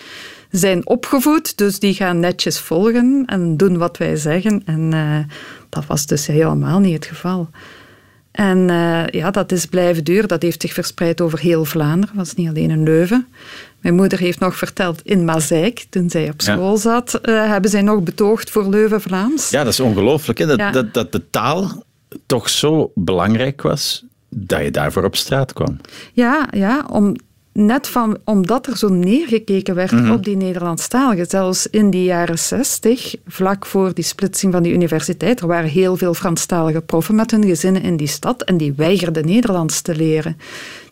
zijn 0.53 0.87
opgevoed, 0.87 1.59
dus 1.59 1.79
die 1.79 1.95
gaan 1.95 2.21
netjes 2.21 2.59
volgen 2.59 3.23
en 3.27 3.57
doen 3.57 3.79
wat 3.79 3.97
wij 3.97 4.17
zeggen. 4.17 4.63
En 4.65 4.93
uh, 4.95 5.19
dat 5.69 5.87
was 5.87 6.07
dus 6.07 6.27
helemaal 6.27 6.79
niet 6.79 6.95
het 6.95 7.07
geval. 7.07 7.49
En 8.31 8.59
uh, 8.59 9.07
ja, 9.07 9.31
dat 9.31 9.53
is 9.53 9.67
blijven 9.67 10.05
duren. 10.05 10.29
Dat 10.29 10.43
heeft 10.43 10.61
zich 10.63 10.73
verspreid 10.73 11.21
over 11.21 11.39
heel 11.39 11.65
Vlaanderen. 11.65 12.17
Dat 12.17 12.27
was 12.27 12.35
niet 12.35 12.49
alleen 12.49 12.71
in 12.71 12.83
Leuven. 12.83 13.27
Mijn 13.81 13.95
moeder 13.95 14.19
heeft 14.19 14.39
nog 14.39 14.57
verteld, 14.57 15.01
in 15.03 15.25
Mazeik, 15.25 15.87
toen 15.91 16.11
zij 16.11 16.31
op 16.31 16.43
school 16.43 16.77
zat, 16.77 17.19
uh, 17.23 17.47
hebben 17.47 17.71
zij 17.71 17.83
nog 17.83 18.03
betoogd 18.03 18.51
voor 18.51 18.69
Leuven-Vlaams. 18.69 19.51
Ja, 19.51 19.65
dat 19.65 19.73
is 19.73 19.81
ongelooflijk. 19.81 20.39
Dat, 20.39 20.59
ja. 20.59 20.71
dat, 20.71 20.95
dat 20.95 21.13
de 21.13 21.31
taal 21.31 21.85
toch 22.27 22.49
zo 22.49 22.93
belangrijk 22.95 23.63
was 23.63 24.05
dat 24.29 24.63
je 24.63 24.71
daarvoor 24.71 25.05
op 25.05 25.17
straat 25.17 25.53
kwam. 25.53 25.81
Ja, 26.13 26.49
ja 26.51 26.87
om, 26.91 27.17
net 27.53 27.89
van, 27.89 28.19
omdat 28.25 28.67
er 28.67 28.77
zo 28.77 28.89
neergekeken 28.89 29.75
werd 29.75 29.91
mhm. 29.91 30.11
op 30.13 30.25
die 30.25 30.37
Nederlandstaligen. 30.37 31.27
Zelfs 31.27 31.67
in 31.67 31.91
die 31.91 32.05
jaren 32.05 32.39
zestig, 32.39 33.15
vlak 33.27 33.67
voor 33.67 33.95
die 33.95 34.05
splitsing 34.05 34.53
van 34.53 34.63
die 34.63 34.73
universiteit, 34.73 35.41
er 35.41 35.47
waren 35.47 35.71
heel 35.71 35.97
veel 35.97 36.15
Franstalige 36.15 36.81
proffen 36.81 37.15
met 37.15 37.31
hun 37.31 37.45
gezinnen 37.45 37.83
in 37.83 37.97
die 37.97 38.07
stad 38.07 38.43
en 38.43 38.57
die 38.57 38.73
weigerden 38.73 39.27
Nederlands 39.27 39.81
te 39.81 39.95
leren. 39.95 40.37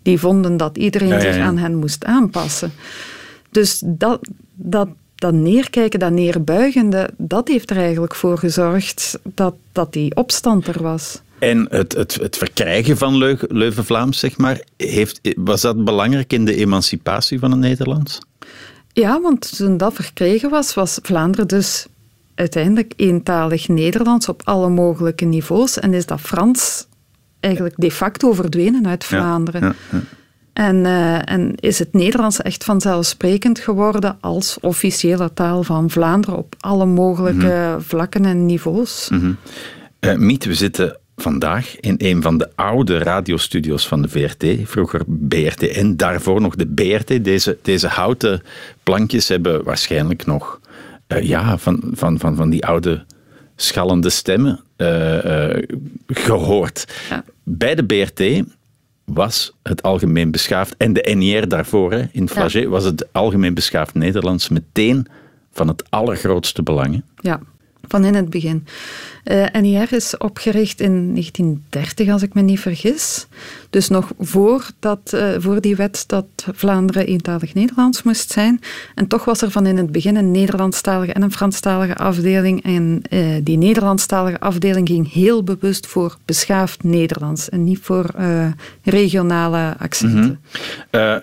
Die 0.03 0.19
vonden 0.19 0.57
dat 0.57 0.79
iedereen 0.79 1.21
zich 1.21 1.37
aan 1.37 1.59
hen 1.59 1.75
moest 1.75 2.05
aanpassen. 2.05 2.73
Dus 3.51 3.83
dat, 3.85 4.29
dat, 4.55 4.89
dat 5.15 5.33
neerkijken, 5.33 5.99
dat 5.99 6.13
neerbuigende, 6.13 7.11
dat 7.17 7.49
heeft 7.49 7.71
er 7.71 7.77
eigenlijk 7.77 8.15
voor 8.15 8.39
gezorgd 8.39 9.19
dat, 9.23 9.55
dat 9.73 9.93
die 9.93 10.17
opstand 10.17 10.67
er 10.67 10.83
was. 10.83 11.21
En 11.41 11.67
het, 11.71 11.93
het, 11.93 12.15
het 12.15 12.37
verkrijgen 12.37 12.97
van 12.97 13.17
Leuven-Vlaams, 13.49 14.19
zeg 14.19 14.39
maar, 14.39 14.61
heeft, 14.77 15.21
was 15.37 15.61
dat 15.61 15.85
belangrijk 15.85 16.33
in 16.33 16.45
de 16.45 16.55
emancipatie 16.55 17.39
van 17.39 17.51
het 17.51 17.61
Nederlands? 17.61 18.19
Ja, 18.93 19.21
want 19.21 19.57
toen 19.57 19.77
dat 19.77 19.95
verkregen 19.95 20.51
was, 20.51 20.75
was 20.75 20.99
Vlaanderen 21.03 21.49
dus 21.49 21.87
uiteindelijk 22.35 22.93
eentalig 22.97 23.69
Nederlands 23.69 24.29
op 24.29 24.43
alle 24.45 24.69
mogelijke 24.69 25.25
niveaus. 25.25 25.79
En 25.79 25.95
is 25.95 26.07
dat 26.07 26.21
Frans 26.21 26.87
eigenlijk 27.41 27.75
de 27.79 27.91
facto 27.91 28.33
verdwenen 28.33 28.87
uit 28.87 29.05
Vlaanderen. 29.05 29.61
Ja, 29.61 29.75
ja, 29.93 30.01
en, 30.53 30.77
uh, 30.77 31.31
en, 31.31 31.55
is 31.55 31.79
het 31.79 31.93
Nederlands 31.93 32.43
echt 32.43 32.65
vanzelfsprekend 32.65 33.59
geworden 33.59 34.17
als 34.21 34.59
officiële 34.61 35.33
taal 35.33 35.63
van 35.63 35.91
Vlaanderen 35.91 36.39
op 36.39 36.55
alle 36.59 36.87
mogelijke 36.87 37.69
mhm. 37.71 37.81
vlakken 37.81 38.25
en 38.25 38.47
niveaus. 38.47 39.09
Mm 39.11 39.21
-hmm. 39.21 39.37
uh, 40.01 40.17
Miet, 40.17 40.45
we 40.45 40.55
zitten 40.55 40.99
vandaag 41.21 41.81
in 41.81 41.95
een 41.99 42.23
van 42.23 42.39
de 42.39 42.49
oude 42.55 42.99
radiostudio's 42.99 43.89
van 43.89 44.03
de 44.03 44.09
VRT, 44.09 44.45
vroeger 44.65 45.01
BRTN, 45.07 45.95
daarvoor 45.97 46.41
nog 46.41 46.57
de 46.57 46.67
BRT. 46.67 47.25
Deze, 47.25 47.59
deze 47.63 47.87
houten 47.87 48.43
plankjes 48.83 49.29
hebben 49.29 49.65
waarschijnlijk 49.65 50.27
nog 50.27 50.61
uh, 51.09 51.23
ja, 51.23 51.59
van, 51.59 51.83
van, 51.93 52.19
van, 52.19 52.37
van 52.37 52.51
die 52.51 52.67
oude 52.67 53.05
schallende 53.57 54.11
stemmen 54.11 54.61
uh, 54.77 55.25
uh, 55.25 55.63
gehoord. 56.07 56.85
Ja. 57.11 57.25
Bij 57.45 57.75
de 57.75 57.85
BRT 57.85 58.43
was 59.05 59.57
het 59.63 59.83
algemeen 59.83 60.31
beschaafd, 60.31 60.75
en 60.77 60.93
de 60.93 61.15
NIR 61.17 61.49
daarvoor, 61.49 61.93
hè, 61.93 62.03
in 62.13 62.29
Flagey, 62.29 62.61
ja. 62.61 62.69
was 62.69 62.85
het 62.85 63.13
algemeen 63.13 63.55
beschaafd 63.55 63.95
Nederlands 63.95 64.49
meteen 64.49 65.07
van 65.53 65.69
het 65.69 65.91
allergrootste 65.91 66.63
belang. 66.63 67.03
Ja 67.17 67.41
van 67.89 68.05
in 68.05 68.15
het 68.15 68.31
begin. 68.31 68.67
Uh, 69.25 69.55
eh, 69.55 69.63
NIR 69.63 69.93
is 69.93 70.17
opgericht 70.17 70.81
in 70.81 71.13
1930, 71.13 72.09
als 72.09 72.23
ik 72.23 72.35
me 72.35 72.41
niet 72.43 72.61
vergis. 72.61 73.27
Dus 73.71 73.89
nog 73.89 74.13
voor, 74.19 74.71
dat, 74.79 75.13
uh, 75.15 75.29
voor 75.39 75.61
die 75.61 75.77
wet 75.77 76.05
dat 76.07 76.27
Vlaanderen 76.55 77.07
eentalig 77.07 77.55
Nederlands 77.55 78.03
moest 78.03 78.33
zijn. 78.33 78.61
En 78.95 79.07
toch 79.07 79.25
was 79.25 79.43
er 79.43 79.51
van 79.51 79.67
in 79.67 79.77
het 79.77 79.93
begin 79.93 80.17
een 80.17 80.31
Nederlandstalige 80.31 81.13
en 81.13 81.23
een 81.23 81.33
Franstalige 81.33 81.97
afdeling. 81.97 82.65
En 82.65 83.03
uh, 83.11 83.37
die 83.43 83.59
Nederlandstalige 83.59 84.41
afdeling 84.41 84.89
ging 84.89 85.13
heel 85.13 85.43
bewust 85.43 85.87
voor 85.87 86.17
beschaafd 86.25 86.83
Nederlands 86.83 87.49
en 87.49 87.65
niet 87.65 87.79
voor 87.83 88.15
regionale 88.83 89.75
accenten. 89.79 90.41
Mm 90.93 91.23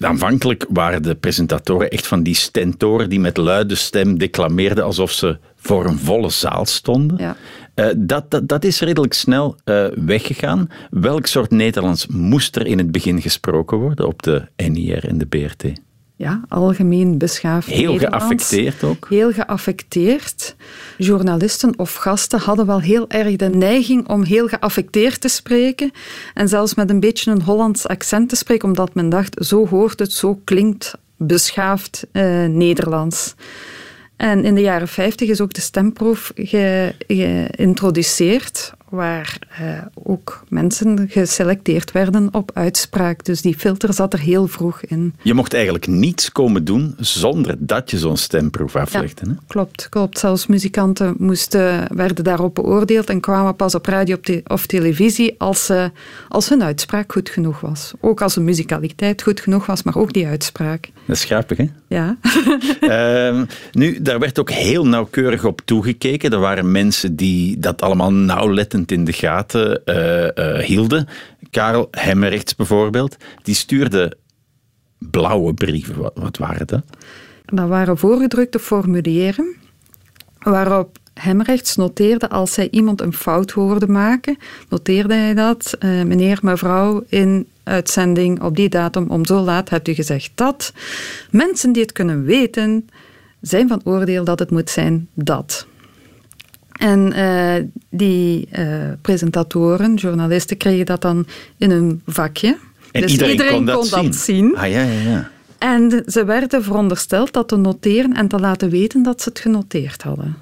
Aanvankelijk 0.00 0.66
waren 0.68 1.02
de 1.02 1.14
presentatoren 1.14 1.90
echt 1.90 2.06
van 2.06 2.22
die 2.22 2.34
stentoren 2.34 3.08
die 3.08 3.20
met 3.20 3.36
luide 3.36 3.74
stem 3.74 4.18
declameerden 4.18 4.84
alsof 4.84 5.12
ze 5.12 5.38
voor 5.56 5.86
een 5.86 5.98
volle 5.98 6.30
zaal 6.30 6.66
stonden. 6.66 7.18
Ja. 7.18 7.36
Uh, 7.74 7.86
dat, 7.96 8.30
dat, 8.30 8.48
dat, 8.48 8.64
is 8.64 8.80
redelijk 8.80 9.12
snel 9.12 9.56
uh, 9.64 9.86
weggegaan. 9.94 10.70
Welk 10.90 11.26
soort 11.26 11.50
Nederlands 11.50 12.06
moest 12.06 12.56
er 12.56 12.66
in 12.66 12.78
het 12.78 12.90
begin 12.90 13.20
gesproken 13.20 13.78
worden 13.78 14.06
op 14.06 14.22
de 14.22 14.42
NIR 14.56 15.08
en 15.08 15.18
de 15.18 15.26
BRT? 15.26 15.64
Ja, 16.18 16.40
algemeen 16.48 17.18
beschaafd 17.18 17.68
Heel 17.68 17.92
Nederlands. 17.92 18.26
geaffecteerd 18.26 18.84
ook. 18.84 19.06
Heel 19.08 19.32
geaffecteerd. 19.32 20.56
Journalisten 20.98 21.78
of 21.78 21.94
gasten 21.94 22.38
hadden 22.38 22.66
wel 22.66 22.80
heel 22.80 23.08
erg 23.08 23.36
de 23.36 23.48
neiging 23.48 24.08
om 24.08 24.22
heel 24.22 24.48
geaffecteerd 24.48 25.20
te 25.20 25.28
spreken. 25.28 25.90
En 26.34 26.48
zelfs 26.48 26.74
met 26.74 26.90
een 26.90 27.00
beetje 27.00 27.30
een 27.30 27.42
Hollands 27.42 27.86
accent 27.86 28.28
te 28.28 28.36
spreken, 28.36 28.68
omdat 28.68 28.94
men 28.94 29.08
dacht, 29.08 29.46
zo 29.46 29.66
hoort 29.66 29.98
het, 29.98 30.12
zo 30.12 30.40
klinkt 30.44 30.94
beschaafd 31.16 32.06
uh, 32.12 32.46
Nederlands. 32.46 33.34
En 34.16 34.44
in 34.44 34.54
de 34.54 34.60
jaren 34.60 34.88
50 34.88 35.28
is 35.28 35.40
ook 35.40 35.52
de 35.52 35.60
stemproef 35.60 36.32
geïntroduceerd 36.34 38.72
waar 38.88 39.38
uh, 39.60 39.78
ook 39.94 40.44
mensen 40.48 41.06
geselecteerd 41.08 41.92
werden 41.92 42.28
op 42.32 42.50
uitspraak. 42.54 43.24
Dus 43.24 43.40
die 43.40 43.58
filter 43.58 43.94
zat 43.94 44.12
er 44.12 44.20
heel 44.20 44.46
vroeg 44.46 44.80
in. 44.80 45.14
Je 45.22 45.34
mocht 45.34 45.54
eigenlijk 45.54 45.86
niets 45.86 46.32
komen 46.32 46.64
doen 46.64 46.94
zonder 46.98 47.54
dat 47.58 47.90
je 47.90 47.98
zo'n 47.98 48.16
stemproef 48.16 48.76
aflegde. 48.76 49.26
Ja, 49.26 49.36
klopt, 49.46 49.88
klopt. 49.88 50.18
Zelfs 50.18 50.46
muzikanten 50.46 51.14
moesten, 51.18 51.96
werden 51.96 52.24
daarop 52.24 52.54
beoordeeld 52.54 53.10
en 53.10 53.20
kwamen 53.20 53.56
pas 53.56 53.74
op 53.74 53.86
radio 53.86 54.16
of 54.46 54.66
televisie 54.66 55.34
als, 55.38 55.70
uh, 55.70 55.84
als 56.28 56.48
hun 56.48 56.62
uitspraak 56.62 57.12
goed 57.12 57.28
genoeg 57.28 57.60
was. 57.60 57.92
Ook 58.00 58.20
als 58.22 58.34
de 58.34 58.40
muzikaliteit 58.40 59.22
goed 59.22 59.40
genoeg 59.40 59.66
was, 59.66 59.82
maar 59.82 59.96
ook 59.96 60.12
die 60.12 60.26
uitspraak. 60.26 60.90
Dat 61.06 61.16
is 61.16 61.24
grappig, 61.24 61.56
hè? 61.58 61.68
Ja. 61.88 62.16
uh, 62.80 63.42
nu, 63.72 64.02
daar 64.02 64.18
werd 64.18 64.38
ook 64.38 64.50
heel 64.50 64.86
nauwkeurig 64.86 65.44
op 65.44 65.60
toegekeken. 65.64 66.30
Er 66.30 66.38
waren 66.38 66.70
mensen 66.70 67.16
die 67.16 67.58
dat 67.58 67.82
allemaal 67.82 68.12
nauwlettend 68.12 68.75
in 68.84 69.04
de 69.04 69.12
gaten 69.12 69.82
uh, 69.84 70.58
hielden. 70.58 71.08
Karel 71.50 71.88
Hemmerrechts 71.90 72.54
bijvoorbeeld, 72.54 73.16
die 73.42 73.54
stuurde 73.54 74.16
blauwe 74.98 75.54
brieven. 75.54 76.10
Wat, 76.14 76.38
waren 76.38 76.66
dat? 76.66 76.82
Dat 77.44 77.68
waren 77.68 77.98
voorgedrukte 77.98 78.58
formulieren 78.58 79.56
waarop 80.38 80.98
Hemrechts 81.14 81.76
noteerde 81.76 82.28
als 82.28 82.56
hij 82.56 82.68
iemand 82.70 83.00
een 83.00 83.12
fout 83.12 83.50
hoorde 83.50 83.86
maken, 83.88 84.36
noteerde 84.68 85.14
hij 85.14 85.34
dat. 85.34 85.76
Uh, 85.80 86.02
meneer, 86.02 86.38
mevrouw, 86.42 87.04
in 87.08 87.48
uitzending 87.62 88.42
op 88.42 88.56
die 88.56 88.68
datum 88.68 89.08
om 89.08 89.26
zo 89.26 89.40
laat 89.40 89.68
hebt 89.68 89.88
u 89.88 89.94
gezegd 89.94 90.30
dat. 90.34 90.72
Mensen 91.30 91.72
die 91.72 91.82
het 91.82 91.92
kunnen 91.92 92.24
weten, 92.24 92.88
zijn 93.40 93.68
van 93.68 93.80
oordeel 93.84 94.24
dat 94.24 94.38
het 94.38 94.50
moet 94.50 94.70
zijn 94.70 95.08
dat. 95.14 95.66
En 96.78 97.12
uh, 97.16 97.54
die 97.90 98.48
uh, 98.58 98.66
presentatoren, 99.00 99.94
journalisten, 99.94 100.56
kregen 100.56 100.86
dat 100.86 101.00
dan 101.00 101.26
in 101.56 101.70
een 101.70 102.02
vakje. 102.06 102.56
En 102.92 103.00
dus 103.00 103.10
iedereen, 103.10 103.32
iedereen 103.32 103.54
kon, 103.54 103.64
dat, 103.64 103.74
kon 103.76 103.84
zien. 103.84 104.02
dat 104.04 104.14
zien. 104.14 104.56
Ah, 104.56 104.70
ja, 104.70 104.82
ja, 104.82 105.10
ja. 105.10 105.30
En 105.58 106.02
ze 106.06 106.24
werden 106.24 106.62
verondersteld 106.62 107.32
dat 107.32 107.48
te 107.48 107.56
noteren 107.56 108.12
en 108.12 108.28
te 108.28 108.38
laten 108.38 108.70
weten 108.70 109.02
dat 109.02 109.22
ze 109.22 109.28
het 109.28 109.38
genoteerd 109.38 110.02
hadden. 110.02 110.36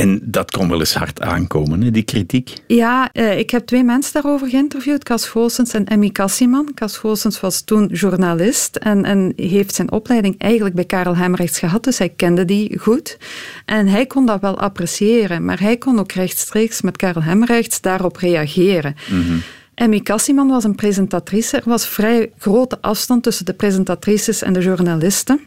En 0.00 0.20
dat 0.22 0.50
kon 0.50 0.68
wel 0.68 0.78
eens 0.78 0.94
hard 0.94 1.20
aankomen, 1.20 1.82
hè, 1.82 1.90
die 1.90 2.02
kritiek. 2.02 2.52
Ja, 2.66 3.12
eh, 3.12 3.38
ik 3.38 3.50
heb 3.50 3.66
twee 3.66 3.84
mensen 3.84 4.12
daarover 4.12 4.48
geïnterviewd, 4.48 5.04
Cas 5.04 5.28
Goossens 5.28 5.72
en 5.72 5.84
Emmy 5.84 6.10
Kassiman. 6.10 6.74
Cas 6.74 6.96
Goossens 6.96 7.40
was 7.40 7.60
toen 7.60 7.86
journalist 7.86 8.76
en, 8.76 9.04
en 9.04 9.32
heeft 9.36 9.74
zijn 9.74 9.92
opleiding 9.92 10.34
eigenlijk 10.38 10.74
bij 10.74 10.84
Karel 10.84 11.16
Hemrechts 11.16 11.58
gehad, 11.58 11.84
dus 11.84 11.98
hij 11.98 12.08
kende 12.08 12.44
die 12.44 12.78
goed. 12.78 13.18
En 13.64 13.86
hij 13.86 14.06
kon 14.06 14.26
dat 14.26 14.40
wel 14.40 14.58
appreciëren, 14.58 15.44
maar 15.44 15.60
hij 15.60 15.76
kon 15.76 15.98
ook 15.98 16.12
rechtstreeks 16.12 16.80
met 16.80 16.96
Karel 16.96 17.22
Hemrechts 17.22 17.80
daarop 17.80 18.16
reageren. 18.16 18.94
Mm 19.10 19.42
Emmy 19.74 20.00
Kassiman 20.00 20.48
was 20.48 20.64
een 20.64 20.74
presentatrice. 20.74 21.56
Er 21.56 21.62
was 21.64 21.86
vrij 21.86 22.32
grote 22.38 22.78
afstand 22.80 23.22
tussen 23.22 23.44
de 23.44 23.52
presentatrices 23.52 24.42
en 24.42 24.52
de 24.52 24.60
journalisten. 24.60 25.40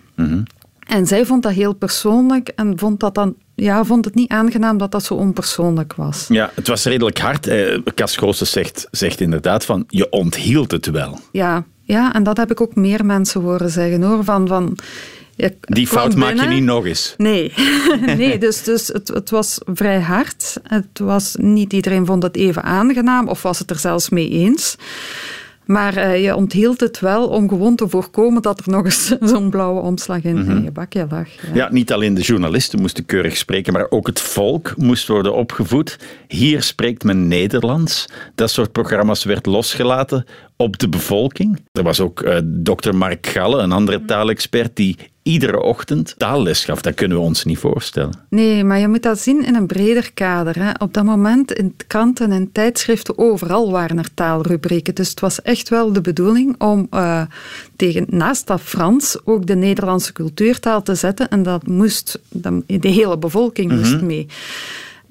En 0.87 1.07
zij 1.07 1.25
vond 1.25 1.43
dat 1.43 1.51
heel 1.51 1.73
persoonlijk 1.73 2.51
en 2.55 2.79
vond, 2.79 2.99
dat 2.99 3.15
dan, 3.15 3.35
ja, 3.55 3.83
vond 3.83 4.05
het 4.05 4.15
niet 4.15 4.29
aangenaam 4.29 4.77
dat 4.77 4.91
dat 4.91 5.03
zo 5.03 5.13
onpersoonlijk 5.13 5.93
was. 5.95 6.25
Ja, 6.27 6.51
het 6.55 6.67
was 6.67 6.83
redelijk 6.83 7.19
hard. 7.19 7.47
Eh, 7.47 7.77
Cas 7.95 8.37
zegt, 8.37 8.87
zegt 8.91 9.21
inderdaad 9.21 9.65
van, 9.65 9.83
je 9.87 10.09
onthield 10.09 10.71
het 10.71 10.85
wel. 10.85 11.19
Ja, 11.31 11.65
ja, 11.81 12.13
en 12.13 12.23
dat 12.23 12.37
heb 12.37 12.51
ik 12.51 12.61
ook 12.61 12.75
meer 12.75 13.05
mensen 13.05 13.41
horen 13.41 13.69
zeggen 13.69 14.01
hoor. 14.01 14.23
Van, 14.23 14.47
van, 14.47 14.77
Die 15.59 15.87
fout 15.87 16.15
maak 16.15 16.39
je 16.39 16.47
niet 16.47 16.63
nog 16.63 16.85
eens. 16.85 17.13
Nee, 17.17 17.53
nee 18.17 18.37
dus, 18.37 18.63
dus 18.63 18.87
het, 18.87 19.07
het 19.07 19.29
was 19.29 19.59
vrij 19.65 20.01
hard. 20.01 20.57
Het 20.63 20.99
was, 20.99 21.35
niet 21.39 21.73
iedereen 21.73 22.05
vond 22.05 22.23
het 22.23 22.35
even 22.35 22.63
aangenaam 22.63 23.27
of 23.27 23.41
was 23.41 23.59
het 23.59 23.69
er 23.69 23.79
zelfs 23.79 24.09
mee 24.09 24.29
eens. 24.29 24.75
Maar 25.65 25.95
eh, 25.95 26.23
je 26.23 26.35
onthield 26.35 26.79
het 26.79 26.99
wel 26.99 27.27
om 27.27 27.49
gewoon 27.49 27.75
te 27.75 27.89
voorkomen 27.89 28.41
dat 28.41 28.59
er 28.59 28.71
nog 28.71 28.85
eens 28.85 29.15
zo'n 29.31 29.49
blauwe 29.49 29.81
omslag 29.81 30.23
in, 30.23 30.45
in 30.47 30.63
je 30.63 30.71
bakje 30.71 31.07
lag. 31.09 31.27
Ja. 31.53 31.53
Ja, 31.53 31.71
niet 31.71 31.93
alleen 31.93 32.13
de 32.13 32.21
journalisten 32.21 32.81
moesten 32.81 33.05
keurig 33.05 33.37
spreken, 33.37 33.73
maar 33.73 33.85
ook 33.89 34.07
het 34.07 34.21
volk 34.21 34.77
moest 34.77 35.07
worden 35.07 35.33
opgevoed. 35.33 35.99
Hier 36.27 36.61
spreekt 36.61 37.03
men 37.03 37.27
Nederlands. 37.27 38.09
Dat 38.35 38.51
soort 38.51 38.71
programma's 38.71 39.23
werd 39.23 39.45
losgelaten 39.45 40.25
op 40.57 40.79
de 40.79 40.89
bevolking. 40.89 41.59
Er 41.71 41.83
was 41.83 41.99
ook 41.99 42.21
eh, 42.21 42.37
dokter 42.43 42.95
Mark 42.95 43.27
Galle, 43.27 43.61
een 43.61 43.71
andere 43.71 44.05
taalexpert, 44.05 44.75
die 44.75 44.97
iedere 45.23 45.61
ochtend 45.61 46.15
taalles 46.17 46.65
gaf. 46.65 46.81
Dat 46.81 46.93
kunnen 46.93 47.17
we 47.17 47.23
ons 47.23 47.43
niet 47.43 47.57
voorstellen. 47.57 48.13
Nee, 48.29 48.63
maar 48.63 48.79
je 48.79 48.87
moet 48.87 49.03
dat 49.03 49.19
zien 49.19 49.45
in 49.45 49.55
een 49.55 49.67
breder 49.67 50.13
kader. 50.13 50.63
Hè. 50.63 50.71
Op 50.77 50.93
dat 50.93 51.03
moment 51.03 51.51
in 51.51 51.75
kranten 51.87 52.31
en 52.31 52.51
tijdschriften 52.51 53.17
overal 53.17 53.71
waren 53.71 53.97
er 53.97 54.13
taalrubrieken. 54.13 54.95
Dus 54.95 55.09
het 55.09 55.19
was 55.19 55.41
echt 55.41 55.69
wel 55.69 55.93
de 55.93 56.01
bedoeling 56.01 56.55
om 56.61 56.87
eh, 56.89 57.21
tegen, 57.75 58.05
naast 58.09 58.47
dat 58.47 58.61
Frans 58.61 59.17
ook 59.23 59.47
de 59.47 59.55
Nederlandse 59.55 60.13
cultuurtaal 60.13 60.81
te 60.81 60.95
zetten. 60.95 61.29
En 61.29 61.43
dat 61.43 61.67
moest, 61.67 62.19
de 62.29 62.89
hele 62.89 63.17
bevolking 63.17 63.71
moest 63.71 64.01
mee. 64.01 64.27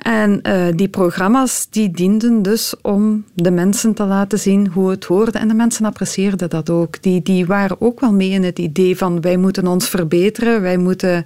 En 0.03 0.43
eh, 0.43 0.65
die 0.75 0.89
programma's 0.89 1.67
die 1.71 1.91
dienden 1.91 2.43
dus 2.43 2.75
om 2.81 3.25
de 3.35 3.51
mensen 3.51 3.95
te 3.95 4.05
laten 4.05 4.39
zien 4.39 4.69
hoe 4.69 4.91
het 4.91 5.05
hoorde. 5.05 5.39
En 5.39 5.49
de 5.49 5.55
mensen 5.55 5.85
apprecieerden 5.85 6.51
dat 6.51 6.71
ook. 6.71 7.03
Die, 7.03 7.23
die 7.23 7.47
waren 7.47 7.81
ook 7.81 8.01
wel 8.01 8.13
mee 8.13 8.31
in 8.31 8.45
het 8.45 8.59
idee 8.59 8.97
van 8.97 9.21
wij 9.21 9.37
moeten 9.37 9.67
ons 9.67 9.89
verbeteren, 9.89 10.63
wij 10.63 10.77
moeten 10.77 11.25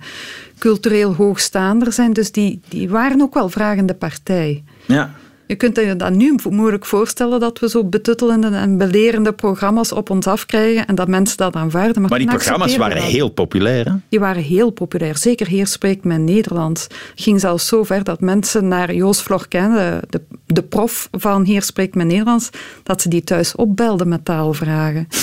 cultureel 0.59 1.15
hoogstaander 1.15 1.93
zijn. 1.93 2.13
Dus 2.13 2.33
die, 2.33 2.61
die 2.69 2.89
waren 2.89 3.21
ook 3.21 3.35
wel 3.35 3.49
vragende 3.49 3.95
partij. 3.95 4.65
Ja. 4.87 5.15
Je 5.47 5.55
kunt 5.55 5.77
je 5.77 5.97
dat 5.97 6.13
nu 6.13 6.35
moeilijk 6.51 6.87
voorstellen 6.87 7.41
dat 7.41 7.59
we 7.59 7.69
zo 7.69 7.85
betuttelende 7.85 8.49
en 8.49 8.79
belerende 8.79 9.33
programma's 9.33 9.93
op 9.93 10.11
ons 10.11 10.27
afkrijgen 10.27 10.87
en 10.87 10.95
dat 10.95 11.09
mensen 11.09 11.37
dat 11.37 11.55
aanvaarden. 11.55 12.01
Maar, 12.01 12.11
Maar 12.11 12.19
die 12.19 12.29
programma's 12.29 12.77
waren 12.77 12.97
dat. 12.97 13.05
heel 13.05 13.29
populair. 13.29 13.85
Hè? 13.85 13.93
Die 14.09 14.21
waren 14.21 14.43
heel 14.43 14.71
populair. 14.71 15.17
Zeker 15.17 15.47
hier 15.47 15.67
spreekt 15.67 16.05
men 16.05 16.25
Nederlands. 16.25 16.83
Het 16.83 16.93
ging 17.15 17.41
zelfs 17.41 17.67
zo 17.67 17.85
ver 17.85 18.05
dat 18.05 18.21
mensen 18.21 18.69
naar 18.69 18.95
Joost 18.95 19.23
Florquin, 19.23 19.73
de, 19.73 20.01
de, 20.09 20.21
de 20.47 20.63
prof 20.63 21.09
van 21.13 21.45
Hier 21.45 21.63
spreekt 21.63 21.95
men 21.95 22.07
Nederlands, 22.07 22.51
dat 22.83 23.03
ze 23.03 23.09
die 23.09 23.25
thuis 23.25 23.55
opbelden 23.55 24.09
met 24.09 24.25
taalvragen. 24.25 25.09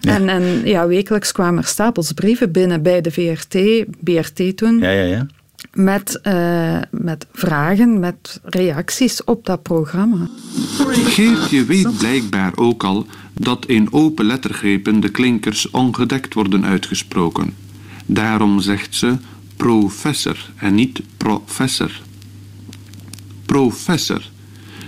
En, 0.00 0.28
en 0.28 0.42
ja, 0.64 0.86
wekelijks 0.86 1.32
kwamen 1.32 1.62
er 1.62 1.68
stapels 1.68 2.12
brieven 2.12 2.52
binnen 2.52 2.82
bij 2.82 3.00
de 3.00 3.10
VRT, 3.10 3.84
BRT 4.00 4.56
toen, 4.56 4.78
Ja, 4.78 4.90
ja, 4.90 5.02
ja. 5.02 5.26
Met, 5.72 6.20
eh, 6.20 6.78
met 6.90 7.26
vragen, 7.32 8.00
met 8.00 8.40
reacties 8.44 9.24
op 9.24 9.46
dat 9.46 9.62
programma. 9.62 10.28
Geertje 10.90 11.64
weet 11.64 11.98
blijkbaar 11.98 12.52
ook 12.54 12.84
al 12.84 13.06
dat 13.32 13.66
in 13.66 13.92
open 13.92 14.24
lettergrepen 14.24 15.00
de 15.00 15.08
klinkers 15.08 15.70
ongedekt 15.70 16.34
worden 16.34 16.64
uitgesproken. 16.64 17.54
Daarom 18.06 18.60
zegt 18.60 18.94
ze 18.94 19.16
professor 19.56 20.50
en 20.56 20.74
niet 20.74 21.00
professor. 21.16 21.90
Professor. 23.46 24.22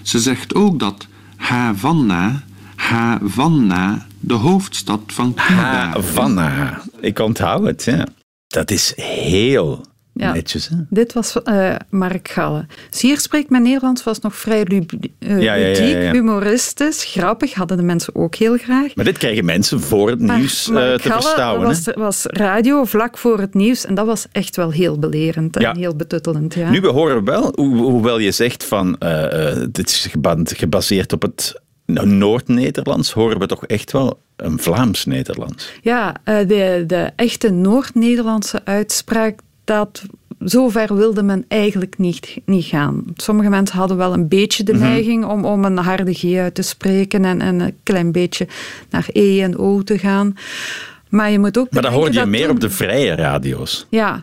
Ze 0.02 0.18
zegt 0.18 0.54
ook 0.54 0.78
dat 0.78 1.06
Havana, 1.36 2.42
Havana, 2.76 4.06
de 4.20 4.34
hoofdstad 4.34 5.00
van 5.06 5.34
Cuba. 5.34 5.88
Havana. 5.88 6.82
Ik 7.00 7.18
onthoud 7.18 7.64
het, 7.64 7.84
ja. 7.84 8.06
Dat 8.46 8.70
is 8.70 8.92
heel 8.96 9.91
Ja. 10.14 10.32
netjes, 10.32 10.68
hè? 10.68 10.76
Dit 10.90 11.12
was 11.12 11.42
eh, 11.42 11.74
Mark 11.90 12.28
Galle. 12.28 12.66
Dus 12.90 13.00
hier 13.00 13.20
spreekt 13.20 13.50
men 13.50 13.62
Nederlands, 13.62 14.04
was 14.04 14.20
nog 14.20 14.36
vrij 14.36 14.64
eh, 14.64 14.78
Ja, 15.18 15.36
ja, 15.38 15.54
ja, 15.54 15.80
ludiek, 15.80 16.12
humoristisch, 16.12 17.04
grappig, 17.04 17.54
hadden 17.54 17.76
de 17.76 17.82
mensen 17.82 18.14
ook 18.14 18.34
heel 18.34 18.56
graag. 18.56 18.94
Maar 18.94 19.04
dit 19.04 19.18
krijgen 19.18 19.44
mensen 19.44 19.80
voor 19.80 20.10
het 20.10 20.20
Maar 20.20 20.36
nieuws 20.38 20.68
eh, 20.68 20.74
te 20.74 20.80
Galle 20.80 21.22
verstouwen. 21.22 21.66
was, 21.66 21.86
hè? 21.86 21.92
was 21.96 22.24
radio 22.26 22.84
vlak 22.84 23.18
voor 23.18 23.40
het 23.40 23.54
nieuws 23.54 23.84
en 23.86 23.94
dat 23.94 24.06
was 24.06 24.26
echt 24.32 24.56
wel 24.56 24.70
heel 24.70 24.98
belerend 24.98 25.56
en 25.56 25.76
heel 25.76 25.96
betuttelend. 25.96 26.54
Ja. 26.54 26.70
Nu, 26.70 26.80
we 26.80 26.88
horen 26.88 27.24
wel, 27.24 27.42
ho- 27.54 27.64
hoewel 27.90 28.18
je 28.18 28.30
zegt 28.30 28.64
van 28.64 28.96
dit 29.70 29.88
is 29.88 30.06
geba- 30.10 30.36
gebaseerd 30.44 31.12
op 31.12 31.22
het 31.22 31.60
Noord-Nederlands, 32.26 33.12
horen 33.12 33.38
we 33.38 33.46
toch 33.46 33.66
echt 33.66 33.92
wel 33.92 34.20
een 34.36 34.58
Vlaams-Nederlands. 34.58 35.72
Ja, 35.82 36.16
de, 36.24 36.84
de 36.86 37.10
echte 37.16 37.50
Noord-Nederlandse 37.50 38.60
uitspraak, 38.64 39.40
dat, 39.64 40.02
zover 40.38 40.94
wilde 40.96 41.22
men 41.22 41.44
eigenlijk 41.48 41.98
niet, 41.98 42.36
niet 42.44 42.64
gaan. 42.64 43.04
Sommige 43.14 43.48
mensen 43.48 43.76
hadden 43.78 43.96
wel 43.96 44.12
een 44.12 44.28
beetje 44.28 44.62
Mhm. 44.62 44.72
de 44.72 44.78
neiging 44.78 45.24
om, 45.24 45.44
om 45.44 45.64
een 45.64 45.76
harde 45.78 46.14
G 46.14 46.34
uit 46.36 46.54
te 46.54 46.62
spreken 46.62 47.24
en, 47.24 47.40
en 47.40 47.60
een 47.60 47.76
klein 47.82 48.12
beetje 48.12 48.46
naar 48.90 49.06
E 49.12 49.40
en 49.42 49.58
O 49.58 49.82
te 49.82 49.98
gaan. 49.98 50.34
Maar 51.08 51.30
je 51.30 51.38
moet 51.38 51.58
ook 51.58 51.70
Maar 51.70 51.82
dat 51.82 51.92
hoorde 51.92 52.12
je 52.12 52.18
dat 52.18 52.28
meer 52.28 52.46
toen- 52.46 52.54
op 52.54 52.60
de 52.60 52.70
vrije 52.70 53.14
radio's. 53.14 53.86
Ja. 53.90 54.22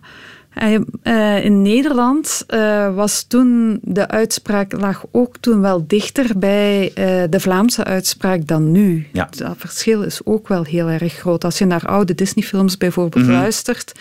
Eh, 0.54 1.46
in 1.46 1.62
Nederland 1.62 2.44
eh, 2.48 2.96
was 2.96 3.24
toen 3.24 3.80
de 3.82 4.08
uitspraak 4.08 4.72
lag 4.72 5.06
ook 5.12 5.38
toen 5.38 5.62
wel 5.62 5.88
dichter 5.88 6.26
bij 6.38 6.92
eh, 6.94 7.24
de 7.30 7.40
Vlaamse 7.40 7.84
uitspraak 7.84 8.48
dan 8.48 8.72
nu. 8.72 9.08
Ja. 9.14 9.30
Dat 9.38 9.56
verschil 9.58 10.02
is 10.02 10.22
ook 10.24 10.48
wel 10.48 10.64
heel 10.64 10.88
erg 10.90 11.14
groot. 11.14 11.44
Als 11.44 11.58
je 11.58 11.66
naar 11.66 11.86
oude 11.86 12.16
Disney-films 12.16 12.78
bijvoorbeeld 12.78 13.26
Mhm. 13.26 13.34
luistert, 13.34 13.92